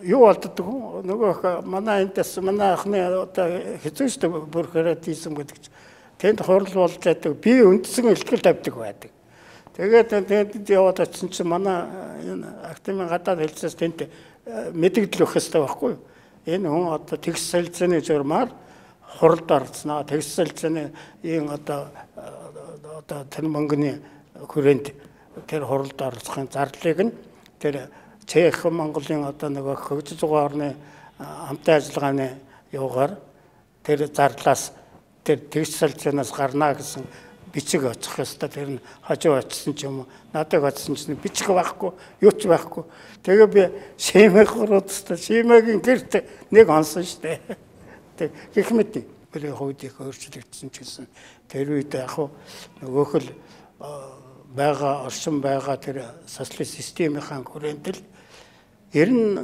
юу 0.06 0.20
болддог 0.22 0.68
нөгөө 1.04 1.66
манай 1.66 2.06
энтэс 2.06 2.38
манай 2.46 2.74
анхны 2.78 3.02
одоо 3.02 3.48
хэзээ 3.84 4.08
шүү 4.08 4.22
дээ 4.22 4.32
бүрхээрээ 4.54 4.98
тийсэн 5.02 5.34
гэдэг 5.34 5.58
чинь 5.60 5.74
тэнд 6.22 6.40
хурал 6.46 6.74
болж 6.86 7.02
байдаг 7.02 7.34
би 7.42 7.58
үндсэн 7.64 8.14
ихтгэл 8.14 8.46
тавьдаг 8.46 8.76
байдаг. 8.76 9.12
Тэгээд 9.74 10.10
тэнд 10.30 10.70
яваад 10.70 11.00
очсон 11.04 11.30
чинь 11.34 11.48
манай 11.50 11.90
энэ 12.22 12.48
академийн 12.70 13.10
гадаад 13.10 13.40
хэлцээс 13.44 13.76
тэнд 13.76 14.08
мэдэгдэл 14.78 15.26
өгөх 15.26 15.36
хэрэгтэй 15.40 15.62
байхгүй 15.64 15.92
юу? 15.98 16.04
Энэ 16.46 16.68
хүн 16.70 16.86
одоо 16.96 17.18
тэгс 17.18 17.44
солилцооны 17.50 18.02
журмаар 18.06 18.50
хуралд 19.20 19.50
орцноо 19.52 20.04
тэгс 20.04 20.38
солилцооны 20.38 20.92
ийм 21.24 21.50
одоо 21.50 21.90
одоо 23.00 23.24
тэр 23.32 23.48
мөнгөний 23.48 23.96
хүрээнд 24.36 24.92
тэр 25.48 25.64
хуралд 25.64 25.96
орцохын 25.96 26.52
зарлыг 26.52 27.00
нь 27.00 27.16
тэр 27.60 27.88
Чех 28.28 28.68
Монголын 28.68 29.24
одоо 29.24 29.50
нөгөө 29.50 29.76
хөгжиж 29.88 30.20
байгаа 30.20 30.46
орны 30.52 30.76
хамтын 31.18 31.80
ажиллагааны 31.80 32.28
юугаар 32.76 33.16
тэр 33.88 34.12
зарлаас 34.12 34.76
тэр 35.24 35.40
тэгш 35.48 35.80
салжнаас 35.80 36.32
гарна 36.36 36.76
гэсэн 36.76 37.08
бичиг 37.54 37.88
очих 37.88 38.20
ёстой. 38.20 38.50
Тэр 38.50 38.70
нь 38.76 38.80
хажуу 39.02 39.40
очсон 39.40 39.74
ч 39.74 39.88
юм 39.88 40.04
уу 40.04 40.08
надад 40.34 40.64
очсон 40.64 40.96
ч 41.00 41.08
бичиг 41.16 41.48
байхгүй 41.56 41.96
юу 42.22 42.32
ч 42.36 42.52
байхгүй. 42.52 42.84
Тэгээ 43.24 43.48
би 43.48 43.64
шимэг 43.98 44.50
хуруудтай 44.52 45.18
шимэгийн 45.18 45.80
гэрт 45.80 46.28
нэг 46.52 46.68
онсон 46.70 47.08
штэ. 47.08 47.40
Тэг 48.20 48.32
гэх 48.54 48.72
мэт 48.76 49.08
бүрийн 49.32 49.56
хувьд 49.56 49.84
их 49.84 49.96
өөрчлөгдсөн 50.02 50.70
ч 50.74 50.76
гэсэн 50.82 51.06
тэр 51.48 51.78
үед 51.78 51.94
яг 51.94 52.14
нөгөөх 52.82 53.14
л 53.22 53.30
байгаа 54.56 55.06
оршин 55.06 55.42
байгаа 55.42 55.78
тэр 55.78 56.04
социалист 56.26 56.76
системийн 56.76 57.22
хүрээнд 57.22 57.86
л 57.94 58.02
ер 58.94 59.10
нь 59.10 59.38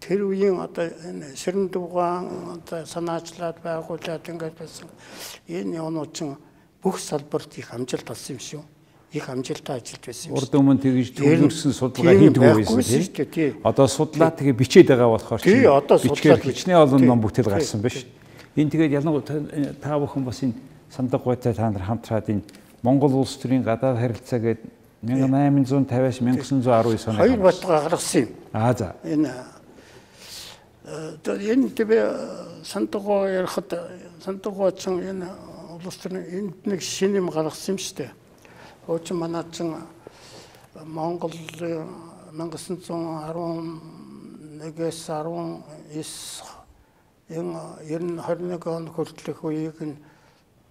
тэр 0.00 0.28
үеийн 0.28 0.60
одоо 0.60 0.86
энэ 0.86 1.34
ширэн 1.34 1.72
дугаан 1.72 2.60
одоо 2.60 2.84
санаачлаад 2.84 3.58
байгуулад 3.64 4.28
ингээд 4.28 4.54
байсан 4.54 4.88
энэ 5.48 5.80
юмнууд 5.80 6.12
чинь 6.12 6.36
бүх 6.82 7.00
салбарт 7.00 7.58
их 7.58 7.72
амжилт 7.72 8.10
олсон 8.10 8.36
юм 8.36 8.42
шүү. 8.44 8.62
Их 9.16 9.28
амжилттай 9.28 9.80
ажиллаж 9.80 10.04
байсан 10.06 10.30
юм. 10.30 10.36
Урд 10.36 10.52
өмнө 10.54 10.82
тэгж 10.84 11.08
төвлөрсөн 11.16 11.72
судалгаа 11.72 12.14
хийдэг 12.20 12.42
байсан 12.44 13.26
тийм. 13.32 13.52
Одоо 13.64 13.86
судлаа 13.88 14.30
тэгээ 14.30 14.60
бичээд 14.60 14.88
байгаа 14.92 15.10
болохоор 15.10 15.40
чи 15.40 15.64
бичгээр 15.64 16.42
хичнээн 16.44 16.82
олон 16.84 17.02
ном 17.02 17.20
бүтээл 17.24 17.50
гарсан 17.50 17.80
биш. 17.80 18.04
Энэ 18.56 18.70
тэгээд 18.72 18.96
ялангуяа 18.96 19.76
та 19.80 19.98
бүхэн 20.00 20.24
бас 20.24 20.40
энэ 20.40 20.56
сандаг 20.88 21.20
гойтой 21.22 21.52
та 21.52 21.70
нар 21.70 21.84
хамтраад 21.84 22.28
энэ 22.32 22.42
Монгол 22.82 23.20
улс 23.20 23.36
төрийн 23.36 23.62
гадаад 23.62 24.00
харилцаа 24.00 24.40
гэдэг 24.40 24.64
1850-аас 25.04 26.24
1919 26.24 27.08
оны 27.08 27.18
хоёр 27.20 27.40
бодлого 27.40 27.80
гаргасан 27.84 28.22
юм. 28.22 28.28
Аа 28.52 28.72
за. 28.72 28.96
Энэ 29.04 29.30
э, 30.88 31.16
энэ 31.52 31.68
тэвэ 31.76 32.16
сандгоо 32.64 33.28
ярихад 33.28 33.76
сандгоо 34.24 34.70
ч 34.72 34.88
энэ 34.88 35.28
улс 35.76 35.96
төрийн 36.00 36.24
энд 36.24 36.64
нэг 36.64 36.80
шинэ 36.80 37.20
юм 37.20 37.28
гаргасан 37.28 37.76
юм 37.76 37.78
шүү 37.78 38.08
дээ. 38.08 38.12
Ууч 38.88 39.12
манад 39.12 39.52
ч 39.52 39.68
Монгол 40.84 41.32
1911-ээс 42.32 45.12
19 45.12 46.55
энэ 47.28 47.82
90 47.82 48.22
21 48.22 48.66
он 48.66 48.86
хүртэлх 48.88 49.42
үеийг 49.42 49.80
нь 49.82 49.96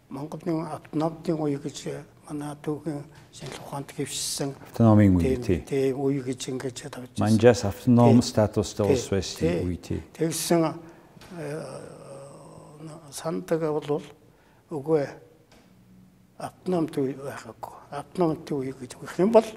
Монголын 0.10 0.70
автономийн 0.70 1.38
үе 1.42 1.58
гэж 1.60 2.06
манай 2.30 2.56
түүхэн 2.62 3.04
шинжлэх 3.34 3.66
ухаанд 3.66 3.92
хэвшсэн 3.92 4.56
автономийн 4.72 5.18
үе 5.18 5.36
тий. 5.42 5.92
Үе 5.92 6.22
гэж 6.22 6.56
ингэж 6.56 6.78
тавьж 6.94 7.18
байна. 7.18 7.26
Манжаас 7.26 7.66
автоном 7.66 8.22
статустай 8.22 8.86
улс 8.88 9.10
байсан 9.10 9.68
үе 9.68 9.78
тий. 9.82 10.00
Тэгсэн 10.14 10.62
э, 11.36 11.60
сандаг 13.12 13.60
бол 13.60 14.02
үгүй 14.72 15.10
автономт 16.38 16.96
үе 16.98 17.18
байхгүй. 17.20 17.76
Автономт 17.92 18.48
үе 18.52 18.72
гэж 18.72 18.96
өгөх 18.96 19.20
юм 19.20 19.34
бол 19.36 19.48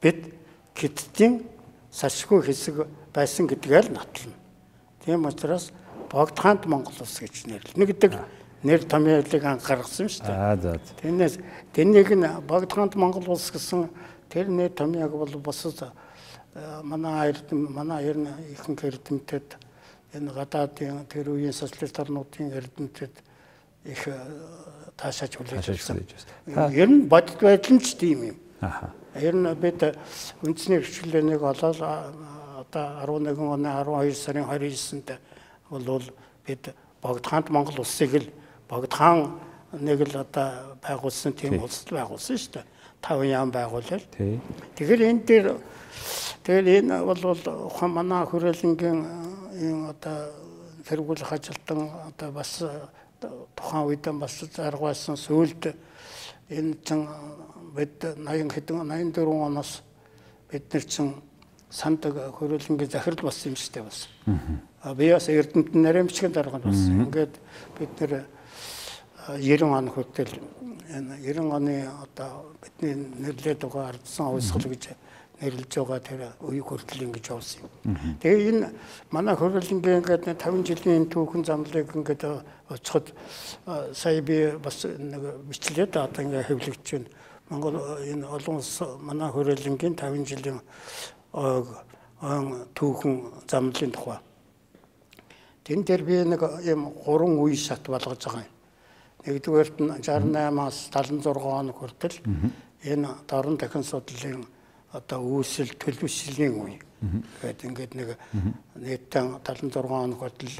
бид 0.00 0.32
хиттийн 0.72 1.42
салшгүй 1.90 2.46
хэсэг 2.46 2.86
байсан 3.12 3.50
гэдгээр 3.50 3.90
л 3.90 3.96
нотлно. 3.98 4.34
Тийм 5.04 5.26
учраас 5.26 5.72
Богдхаант 6.16 6.64
Монгол 6.64 6.96
улс 7.04 7.20
гэж 7.20 7.44
нэрлэнэ 7.44 7.84
гэдэг 7.92 8.12
нэр 8.64 8.80
томьёолыг 8.88 9.44
анх 9.44 9.68
гаргасан 9.68 10.08
шүү 10.08 10.24
дээ. 10.24 10.32
Аа 10.32 10.56
за. 10.56 10.80
Тэрнээс 11.04 11.36
тэрнийг 11.76 12.08
нь 12.16 12.24
Богдхаант 12.48 12.96
Монгол 12.96 13.36
улс 13.36 13.52
гэсэн 13.52 13.92
тэр 14.32 14.48
нэр 14.48 14.72
томьёог 14.72 15.12
бол 15.12 15.34
бусад 15.36 15.92
манай 16.80 17.36
эрдэм 17.36 17.68
манай 17.68 18.08
ер 18.08 18.16
нь 18.16 18.32
ихэнх 18.56 18.80
эрдэмтэд 18.88 19.60
энэ 20.16 20.32
гадаадын 20.32 21.04
тэр 21.04 21.36
үеийн 21.36 21.52
социалист 21.52 22.00
орнуудын 22.00 22.48
эрдэмтэд 22.48 23.12
их 23.84 24.08
таашааж 24.96 25.36
хүлээж 25.36 25.68
авсан. 25.68 26.00
Ер 26.72 26.88
нь 26.88 27.04
бодит 27.12 27.44
байдал 27.44 27.76
нь 27.76 27.84
ч 27.84 27.92
тийм 27.92 28.32
юм. 28.32 28.36
Аха. 28.64 28.96
Ер 29.20 29.36
нь 29.36 29.52
бид 29.52 29.84
үндэсний 30.40 30.80
хвчлэнийг 30.80 31.44
олоод 31.44 31.76
одоо 31.76 33.04
11 33.04 33.36
оны 33.36 33.68
12 33.68 34.16
сарын 34.16 34.48
29-нд 34.48 35.35
бол 35.70 36.02
бид 36.46 36.74
Богдхаант 37.02 37.50
Монгол 37.50 37.80
улсыг 37.80 38.14
л 38.14 38.30
Богдхан 38.68 39.38
нэг 39.72 40.00
л 40.08 40.16
одоо 40.16 40.78
байгуулсан 40.82 41.32
тийм 41.32 41.62
улс 41.62 41.84
байгуулсан 41.90 42.36
шүү 42.38 42.52
дээ. 42.52 42.64
Тав 43.02 43.22
яам 43.22 43.50
байгуулал. 43.50 44.02
Тэгэхээр 44.74 45.02
энэ 45.10 45.22
дээр 45.26 45.46
тэгэхээр 46.42 46.66
энэ 46.82 47.04
бол 47.04 47.22
ухаан 47.70 47.92
манай 47.92 48.26
хүрээлэнгийн 48.26 49.00
энэ 49.54 49.90
одоо 49.90 50.18
тэргүүлэх 50.86 51.32
ажилтан 51.32 51.90
одоо 52.10 52.30
бас 52.32 52.62
тухайн 53.54 53.86
үед 53.86 54.06
бас 54.18 54.44
заргуулсан 54.54 55.16
сүулт 55.16 55.74
энэ 56.50 56.74
чин 56.84 57.08
бид 57.74 58.02
80 58.02 58.54
хэдэн 58.54 58.86
84 58.86 59.26
оноос 59.26 59.82
бид 60.50 60.72
нар 60.72 60.84
чин 60.84 61.14
санд 61.70 62.06
хөрөлнгийн 62.06 62.90
захирал 62.90 63.26
болсон 63.26 63.52
юм 63.52 63.56
шүү 63.58 63.72
дээ 63.74 63.82
бас. 63.82 64.08
Аа. 64.26 64.38
Би 64.94 65.10
бас 65.10 65.28
Эрдэнэт 65.28 65.74
наримчгийн 65.74 66.32
дарганд 66.32 66.64
болсон. 66.64 67.02
Ингээд 67.06 67.34
бид 67.78 68.00
нэр 68.00 68.26
90 69.26 69.66
он 69.66 69.90
хүртэл 69.90 70.30
энэ 70.94 71.18
90 71.26 71.50
оны 71.50 71.90
одоо 72.02 72.54
бидний 72.62 72.94
нэрлээд 72.94 73.66
байгаа 73.66 73.90
ардсан 73.90 74.30
хувьсгал 74.30 74.70
гэж 74.70 74.94
нэрлж 75.40 75.72
байгаа 75.74 75.98
тэр 75.98 76.20
үеийг 76.40 76.70
хүртэл 76.70 77.02
ингэж 77.02 77.26
явуулсан 77.34 77.66
юм. 77.66 77.98
Тэгээ 78.22 78.48
энэ 78.50 78.70
манай 79.10 79.34
хөрөлнгийн 79.34 79.98
ингээд 80.06 80.24
50 80.38 80.62
жилийн 80.62 81.10
түүхэн 81.10 81.42
замлыг 81.42 81.90
ингээд 81.90 82.22
оцоход 82.70 83.10
сая 83.92 84.22
би 84.22 84.54
бас 84.62 84.86
нэг 84.86 85.42
бичлээд 85.50 85.98
одоо 85.98 86.22
ингээд 86.22 86.46
хэвлэгдэж 86.46 86.86
байна. 86.94 87.10
Монгол 87.50 87.76
энэ 88.06 88.22
олон 88.22 88.62
улс 88.62 88.78
манай 89.02 89.30
хөрөлнгийн 89.34 89.98
50 89.98 90.30
жилийн 90.30 90.62
түүхэн 92.72 93.14
замлын 93.50 93.90
тухай. 93.90 94.18
Тэн 95.66 95.82
дээр 95.82 96.02
би 96.06 96.22
нэг 96.22 96.42
юм 96.62 96.94
гурван 96.94 97.42
үе 97.42 97.58
шат 97.58 97.82
болгож 97.90 98.22
байгаа 98.22 98.46
юм. 98.46 98.54
Нэгдүгээрт 99.26 99.76
нь 99.82 99.90
68-аас 99.98 100.78
76 100.94 101.42
хоног 101.42 101.74
хүртэл 101.74 102.22
энэ 102.86 103.08
дорн 103.26 103.58
дахин 103.58 103.82
судлалын 103.82 104.46
одоо 104.94 105.20
үүсэл 105.26 105.74
төлөвшлийн 105.74 106.54
үе. 106.54 106.78
Тэгээд 107.42 107.66
ингээд 107.66 107.92
нэг 107.98 108.08
нийтдээ 108.78 109.42
76 109.42 109.74
хоног 109.74 110.18
хүртэл 110.22 110.54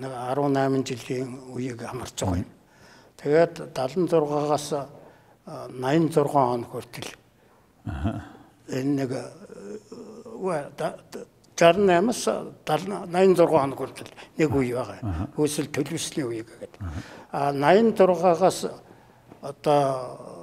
нэг 0.00 0.12
18 0.16 0.88
жилийн 0.88 1.28
үеийг 1.52 1.84
хамарч 1.84 2.16
байгаа 2.16 2.40
юм. 2.40 2.48
Тэгээд 3.20 3.54
76-аас 3.76 4.68
86 5.44 6.24
хоног 6.24 6.72
хүртэл 6.72 7.10
энэ 8.72 8.92
нэг 8.96 9.10
68-аас 11.56 12.22
86 12.68 13.48
хоног 13.48 13.78
хүртэл 13.80 14.12
нэг 14.36 14.50
үе 14.52 14.76
байгаа. 14.76 15.32
Үүсэл 15.40 15.72
төлөвшлийн 15.72 16.28
үе 16.28 16.44
гэдэг. 16.44 16.72
А 17.32 17.52
86-аас 17.52 18.68
одоо 19.40 20.36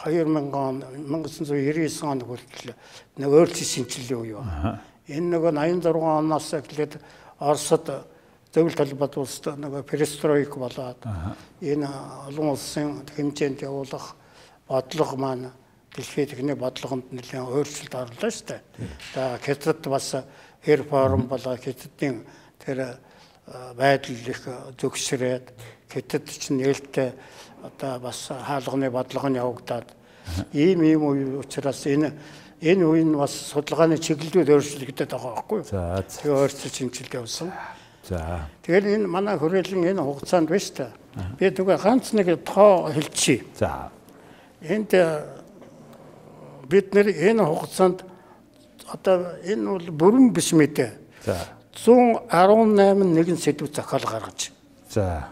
2000 0.00 0.52
он 0.56 0.80
1999 0.80 2.02
он 2.08 2.20
хүртэл 2.24 2.72
нэг 3.20 3.28
өөрчлөлт 3.28 3.68
шинжилгээ 3.68 4.16
үе 4.16 4.34
байна. 4.40 4.80
Энэ 5.12 5.36
нөгөө 5.36 5.52
86 5.52 5.92
оноос 5.92 6.48
эхлээд 6.56 6.98
Оросд 7.36 7.92
зөвлөлт 8.56 8.78
талбад 8.80 9.16
улсад 9.20 9.60
нөгөө 9.60 9.84
перестройк 9.84 10.56
болоод 10.56 11.04
энэ 11.60 11.88
олон 12.32 12.56
улсын 12.56 13.04
хэмжээнд 13.12 13.68
явуулах 13.68 14.16
бодлого 14.64 15.16
маань 15.20 15.52
дэлхийн 15.96 16.28
техник 16.28 16.58
бодлогонд 16.60 17.10
нэлээд 17.10 17.48
өөрчлөлт 17.48 17.94
орлоо 17.96 18.30
шүү 18.30 18.46
дээ. 18.52 18.60
За 19.14 19.38
хятад 19.40 19.80
бас 19.88 20.14
хэр 20.62 20.84
форум 20.84 21.26
болоо 21.26 21.56
хятадын 21.56 22.22
тэр 22.60 23.00
байдал 23.74 24.14
их 24.14 24.42
зөвшрээд 24.78 25.52
хятад 25.88 26.28
чинь 26.28 26.60
нээлттэй 26.60 27.12
одоо 27.62 27.98
бас 27.98 28.28
хаалганы 28.28 28.90
бодлого 28.90 29.28
нь 29.28 29.40
явагдаад 29.40 29.88
ийм 30.52 30.82
ийм 30.82 31.02
үе 31.02 31.38
учраас 31.38 31.86
энэ 31.86 32.12
энэ 32.60 32.84
үе 32.84 33.04
нь 33.04 33.16
бас 33.16 33.32
судалгааны 33.52 33.98
чиглэлүүд 33.98 34.50
өөрчлөгдөд 34.50 35.10
байгаа 35.10 35.32
байхгүй 35.34 35.58
юу? 35.62 35.68
За. 35.70 36.02
Тэгээ 36.02 36.34
өөрчлөлт 36.34 36.74
шинжилт 36.74 37.14
явсан. 37.14 37.52
За. 38.08 38.48
Тэгэхээр 38.62 38.86
энэ 38.98 39.06
манай 39.06 39.36
хүрээлэн 39.38 39.94
энэ 39.94 40.02
хугацаанд 40.02 40.50
биш 40.50 40.70
та. 40.74 40.90
Би 41.38 41.50
тэгээ 41.50 41.78
ганц 41.78 42.12
нэг 42.12 42.42
тоо 42.44 42.90
хэлчихье. 42.90 43.44
За. 43.54 43.90
Энд 44.60 44.90
бид 46.68 46.94
нэр 46.94 47.08
энэ 47.10 47.42
хугацаанд 47.44 48.04
одоо 48.90 49.38
энэ 49.42 49.66
бол 49.70 49.90
бүрэн 49.90 50.32
биш 50.32 50.52
мэдээ. 50.52 50.90
За. 51.24 51.36
118 51.74 53.04
нэгэн 53.04 53.38
сэдв 53.38 53.70
зохиол 53.72 54.06
гаргаж. 54.06 54.50
За. 54.90 55.28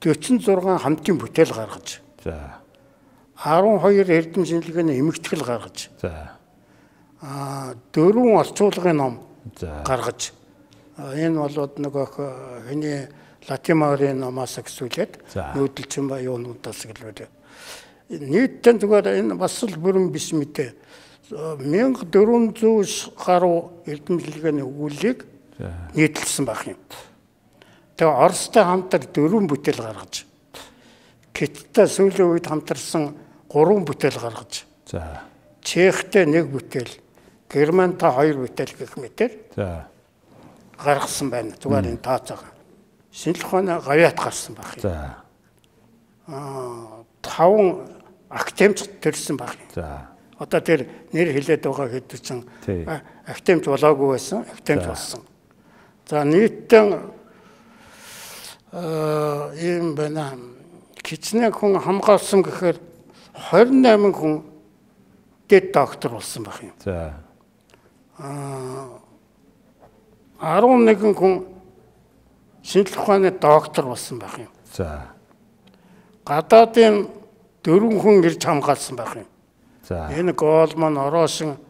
46 0.00 0.78
хамтын 0.78 1.18
бүтээл 1.18 1.52
гаргаж. 1.52 2.00
За. 2.24 2.60
12 3.44 4.08
эрдэм 4.08 4.44
шинжилгээний 4.44 5.00
эмэгтгэл 5.00 5.44
гаргаж. 5.44 5.90
За. 6.02 6.38
Аа 7.20 7.74
дөрвөн 7.92 8.38
орчуулгын 8.42 8.96
ном 8.96 9.20
гаргаж. 9.60 10.32
Энэ 10.98 11.38
болоод 11.38 11.78
нөгөө 11.78 12.06
хэний 12.68 13.08
Латимарын 13.48 14.18
номоос 14.20 14.58
гэсүүлээд 14.60 15.32
За. 15.32 15.54
нүүдэлчин 15.54 16.08
ба 16.10 16.20
юунуудаас 16.20 16.84
гэлвэр. 16.84 17.30
Нийтдээ 18.08 18.80
зүгээр 18.80 19.20
энэ 19.20 19.36
бас 19.36 19.60
л 19.64 19.76
бүрэн 19.76 20.08
биш 20.08 20.32
мэдээ. 20.32 20.72
1400 21.28 23.12
гаруй 23.20 23.68
эрдэм 23.84 24.16
шинжилгээний 24.16 24.64
өгүүллийг 24.64 25.28
За. 25.60 25.92
нийтлсэн 25.92 26.48
байх 26.48 26.64
юм. 26.64 26.80
Тэгээ 28.00 28.08
Оростой 28.08 28.64
хамтар 28.64 29.04
дөрвөн 29.12 29.44
бүтээл 29.44 29.84
гаргаж. 29.84 30.24
Киттэй 31.36 31.84
сүүлийн 31.84 32.32
үед 32.32 32.48
хамтарсан 32.48 33.12
гурван 33.52 33.84
бүтээл 33.84 34.16
гаргаж. 34.16 34.64
За. 34.88 35.28
Чехтэй 35.60 36.24
нэг 36.24 36.48
бүтээл, 36.48 36.88
Германтай 37.52 38.08
хоёр 38.08 38.48
бүтээл 38.48 38.72
гэх 38.72 38.96
мэтэр 38.96 39.32
За. 39.52 39.84
гаргасан 40.80 41.28
байна. 41.28 41.52
Зүгээр 41.60 41.92
энэ 41.92 42.00
тооцоогоо. 42.00 42.56
Шинжлэх 43.12 43.52
ухааны 43.52 43.76
гавьяат 43.84 44.16
гарсан 44.16 44.56
байх 44.56 44.80
юм. 44.80 44.82
За. 44.88 45.20
Аа 46.28 47.04
таван 47.20 47.97
актемч 48.30 48.84
төрсэн 49.00 49.36
юм. 49.36 49.58
За. 49.74 50.08
Одоо 50.38 50.60
тэр 50.60 50.86
нэр 51.12 51.32
хилээд 51.34 51.64
байгаа 51.66 51.88
хэд 51.88 52.06
Тий. 52.64 52.86
актемч 53.26 53.64
болоогүй 53.66 54.14
байсан, 54.14 54.44
актемч 54.46 54.84
болсон. 54.86 55.22
За 56.06 56.24
нийтдээ 56.24 57.00
аа 58.72 59.52
ийм 59.56 59.94
байна. 59.94 60.36
Кичнээ 61.02 61.50
хүн 61.50 61.80
хамгаалсан 61.80 62.42
гэхээр 62.44 62.76
28 63.50 64.12
хүн 64.12 64.44
дэд 65.48 65.72
доктор 65.72 66.12
болсон 66.12 66.44
байх 66.44 66.60
юм. 66.62 66.72
За. 66.84 67.14
Аа 68.18 69.00
11 70.60 71.16
хүн 71.16 71.46
шинжлэх 72.62 73.00
ухааны 73.02 73.30
доктор 73.30 73.86
болсон 73.86 74.18
байх 74.18 74.38
юм. 74.38 74.52
За. 74.72 75.08
Гадаадын 76.24 77.08
дөрвөн 77.68 78.00
хүн 78.00 78.24
ирж 78.24 78.40
хамгаалсан 78.40 78.96
байх 78.96 79.12
юм. 79.20 79.28
За. 79.84 80.08
Энэ 80.16 80.32
Голман, 80.32 80.96
Оросын, 80.96 81.60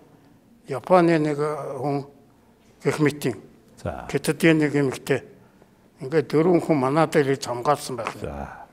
Японы 0.70 1.18
нэг 1.18 1.42
хүн 1.42 2.06
гэх 2.86 3.02
мэтийн 3.02 3.48
За. 3.82 4.06
Хятадын 4.10 4.58
нэг 4.58 4.74
эмэгтэй. 4.74 5.22
Ингээд 6.02 6.30
дөрвөн 6.34 6.62
хүн 6.62 6.78
манад 6.82 7.14
ирж 7.14 7.46
хамгаалсан 7.46 7.94
байх 7.96 8.10
юм. 8.18 8.26
За. 8.26 8.66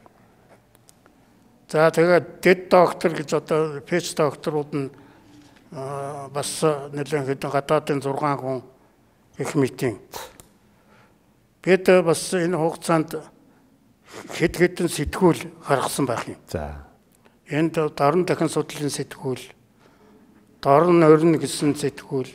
За 1.70 1.90
тэгээд 1.94 2.42
дэд 2.42 2.70
доктор 2.70 3.14
гэж 3.14 3.30
одоо 3.38 3.82
печ 3.86 4.14
докторууд 4.18 4.72
нь 4.74 4.90
аа, 5.74 6.30
бас 6.34 6.62
нэлээд 6.66 7.38
хэдэн 7.38 7.52
гадаадын 7.54 8.02
6 8.02 8.18
хүн 8.18 8.62
гэх 9.38 9.54
мэтийн. 9.54 10.02
Бид 11.62 11.86
бас 11.86 12.34
энэ 12.34 12.58
хугацаанд 12.58 13.22
хэд 14.34 14.54
хэдэн 14.58 14.90
сэтгүүл 14.90 15.42
гаргасан 15.70 16.06
байх 16.10 16.26
юм. 16.26 16.42
За. 16.50 16.82
Энд 17.46 17.78
дорн 17.78 18.26
дахин 18.26 18.50
судлалын 18.50 18.90
сэтгүүл, 18.90 19.44
дорн 20.66 21.04
орн 21.06 21.38
гэсэн 21.38 21.78
сэтгүүл, 21.78 22.32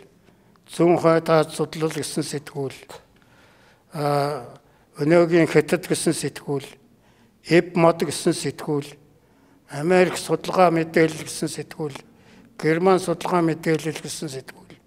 зүүн 0.71 1.03
хойдаад 1.03 1.51
судлал 1.51 1.91
гэсэн 1.91 2.23
сэтгүүл, 2.23 2.79
аа 3.91 4.47
өнөөгийн 5.03 5.51
хятад 5.51 5.91
гэсэн 5.91 6.15
сэтгүүл, 6.15 6.69
эбмод 7.51 8.07
гэсэн 8.07 8.39
сэтгүүл, 8.39 8.87
Америк 9.71 10.15
судалгаа 10.15 10.71
мэдээлэл 10.71 11.27
гэсэн 11.27 11.51
сэтгүүл, 11.59 11.99
Герман 12.55 13.03
судалгаа 13.03 13.43
мэдээлэл 13.43 13.99
гэсэн 13.99 14.31
сэтгүүл, 14.31 14.79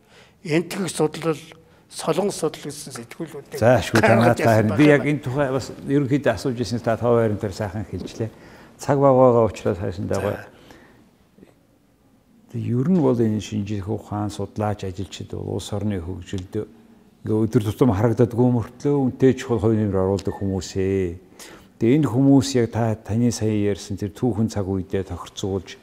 энтгэх 0.48 0.88
судлал, 0.88 1.39
солонгос 1.91 2.39
судлал 2.39 2.72
гэсэн 2.72 2.95
сэтгүүлүүд. 2.95 3.60
За 3.60 3.76
шүү 3.84 4.00
танаа 4.00 4.36
та 4.39 4.56
харин 4.56 4.76
би 4.80 4.88
яг 4.88 5.04
энэ 5.04 5.20
тухай 5.20 5.52
бас 5.52 5.72
ерөнхийдөө 5.84 6.32
асууж 6.32 6.58
ирсэн 6.64 6.80
та 6.80 6.95
тав 6.95 7.16
байран 7.16 7.36
дээр 7.38 7.52
сайхан 7.52 7.84
хэлжлээ. 7.91 8.32
Цаг 8.78 9.00
багаагаа 9.00 9.46
уучраас 9.48 9.78
хайсан 9.78 10.08
даа. 10.08 10.48
Тэг 12.52 12.62
ер 12.62 12.88
нь 12.90 13.02
бол 13.02 13.18
энэ 13.18 13.42
шинжлэх 13.42 13.90
ухаан 13.90 14.30
судлаач 14.30 14.84
ажилчид 14.86 15.34
бол 15.34 15.58
улс 15.58 15.74
орны 15.74 15.98
хөгжилд 15.98 16.70
ингээ 17.24 17.40
өдөр 17.50 17.64
тутам 17.64 17.96
харагддаггүй 17.96 18.50
мөртлөө 18.52 18.96
үнтэй 19.00 19.34
чухал 19.34 19.74
нэмэр 19.74 19.96
оруулдаг 19.96 20.36
хүмүүсээ. 20.38 21.18
Тэгээ 21.80 21.98
энэ 21.98 22.12
хүмүүс 22.12 22.48
яг 22.60 22.76
та 22.76 22.94
таны 23.00 23.32
сая 23.32 23.56
ярьсан 23.74 23.98
тэр 23.98 24.12
түүхэн 24.12 24.52
цаг 24.52 24.68
үедээ 24.68 25.08
тохирцуулж 25.08 25.80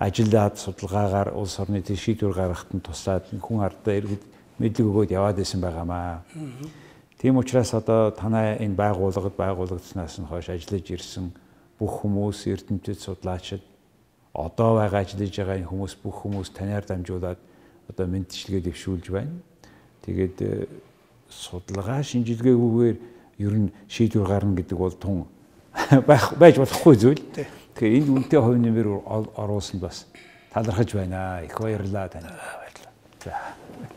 ажиллаад 0.00 0.58
судалгаагаар 0.58 1.36
улс 1.36 1.60
орны 1.60 1.84
тэр 1.84 2.00
шийдвэр 2.00 2.32
гаргахад 2.32 2.72
нь 2.72 2.82
туслаад 2.82 3.28
хүн 3.28 3.60
ардаа 3.62 3.94
иргэд 4.00 4.24
мэдлэг 4.58 4.86
өгөөд 4.88 5.10
яваад 5.14 5.38
исэн 5.38 5.60
байгаамаа. 5.60 6.22
Тийм 7.18 7.36
учраас 7.36 7.74
одоо 7.74 8.10
танай 8.10 8.58
энэ 8.62 8.78
байгууллагад 8.78 9.34
байгуулагдсанаас 9.34 10.18
нь 10.18 10.28
хойш 10.30 10.50
ажиллаж 10.54 10.86
ирсэн 10.86 11.30
бүх 11.78 12.02
хүмүүс 12.02 12.46
эрдэмтэд 12.50 12.98
судлаачид 12.98 13.62
одоо 14.34 14.78
байгаа 14.78 15.02
ажиллаж 15.02 15.34
байгаа 15.34 15.56
энэ 15.62 15.70
хүмүүс 15.70 15.94
бүх 16.02 16.16
хүмүүс 16.22 16.48
танаар 16.54 16.84
дамжуулаад 16.84 17.40
одоо 17.88 18.06
мэдчилгээ 18.06 18.62
дэвшүүлж 18.66 19.06
байна. 19.10 19.34
Тэгээд 20.04 20.36
э, 20.42 20.66
судалгаа 21.30 22.02
шинжилгээгүйгээр 22.02 22.96
ер 23.38 23.54
нь 23.54 23.72
шийдвэр 23.88 24.26
гарна 24.26 24.54
гэдэг 24.58 24.78
бол 24.78 24.94
тун 24.94 25.26
байж 26.42 26.56
болохгүй 26.58 26.94
зүйл. 26.98 27.22
Тэгэхээр 27.74 27.98
энд 28.02 28.08
үнэтэй 28.10 28.40
хувь 28.42 28.58
нэмэр 28.58 28.88
оруулсан 29.38 29.80
бас 29.80 30.06
талархаж 30.52 30.92
байна. 30.94 31.42
Их 31.46 31.54
баярлалаа 31.58 32.08
тань. 32.08 32.26
баярлалаа. 32.26 32.92
За. 33.22 33.32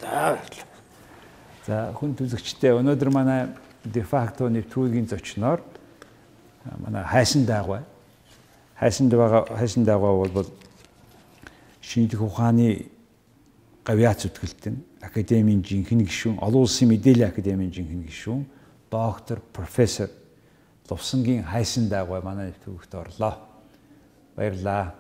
Баярлалаа. 0.02 0.70
За 1.66 1.94
хүн 1.94 2.18
түлэгчтэй 2.18 2.74
өнөөдөр 2.78 3.10
манай 3.14 3.50
дефакто 3.86 4.50
нэвтрүүлгийн 4.50 5.10
зочноор 5.10 5.62
манай 6.78 7.04
хайсан 7.04 7.46
даагвай. 7.46 7.82
Хайсан 8.76 9.10
даага 9.10 9.46
хайсан 9.56 9.84
даагвай 9.84 10.30
бол 10.30 10.48
шинжлэх 11.82 12.22
ухааны 12.22 12.88
гавьяац 13.86 14.24
зүтгэлтэн 14.24 14.76
академийн 15.02 15.64
жинхэнэ 15.64 16.04
гишүүн 16.06 16.38
олон 16.40 16.62
улсын 16.62 16.90
мэдээллийн 16.90 17.30
академийн 17.30 17.72
жинхэнэ 17.74 18.06
гишүүн 18.08 18.46
доктор 18.92 19.40
профессор 19.54 20.10
Лувсангийн 20.92 21.44
хайсан 21.44 21.88
даагвай 21.88 22.22
манай 22.22 22.52
нэвтрүүлэгт 22.52 22.94
орлоо. 22.96 23.34
Баярлалаа. 24.36 24.92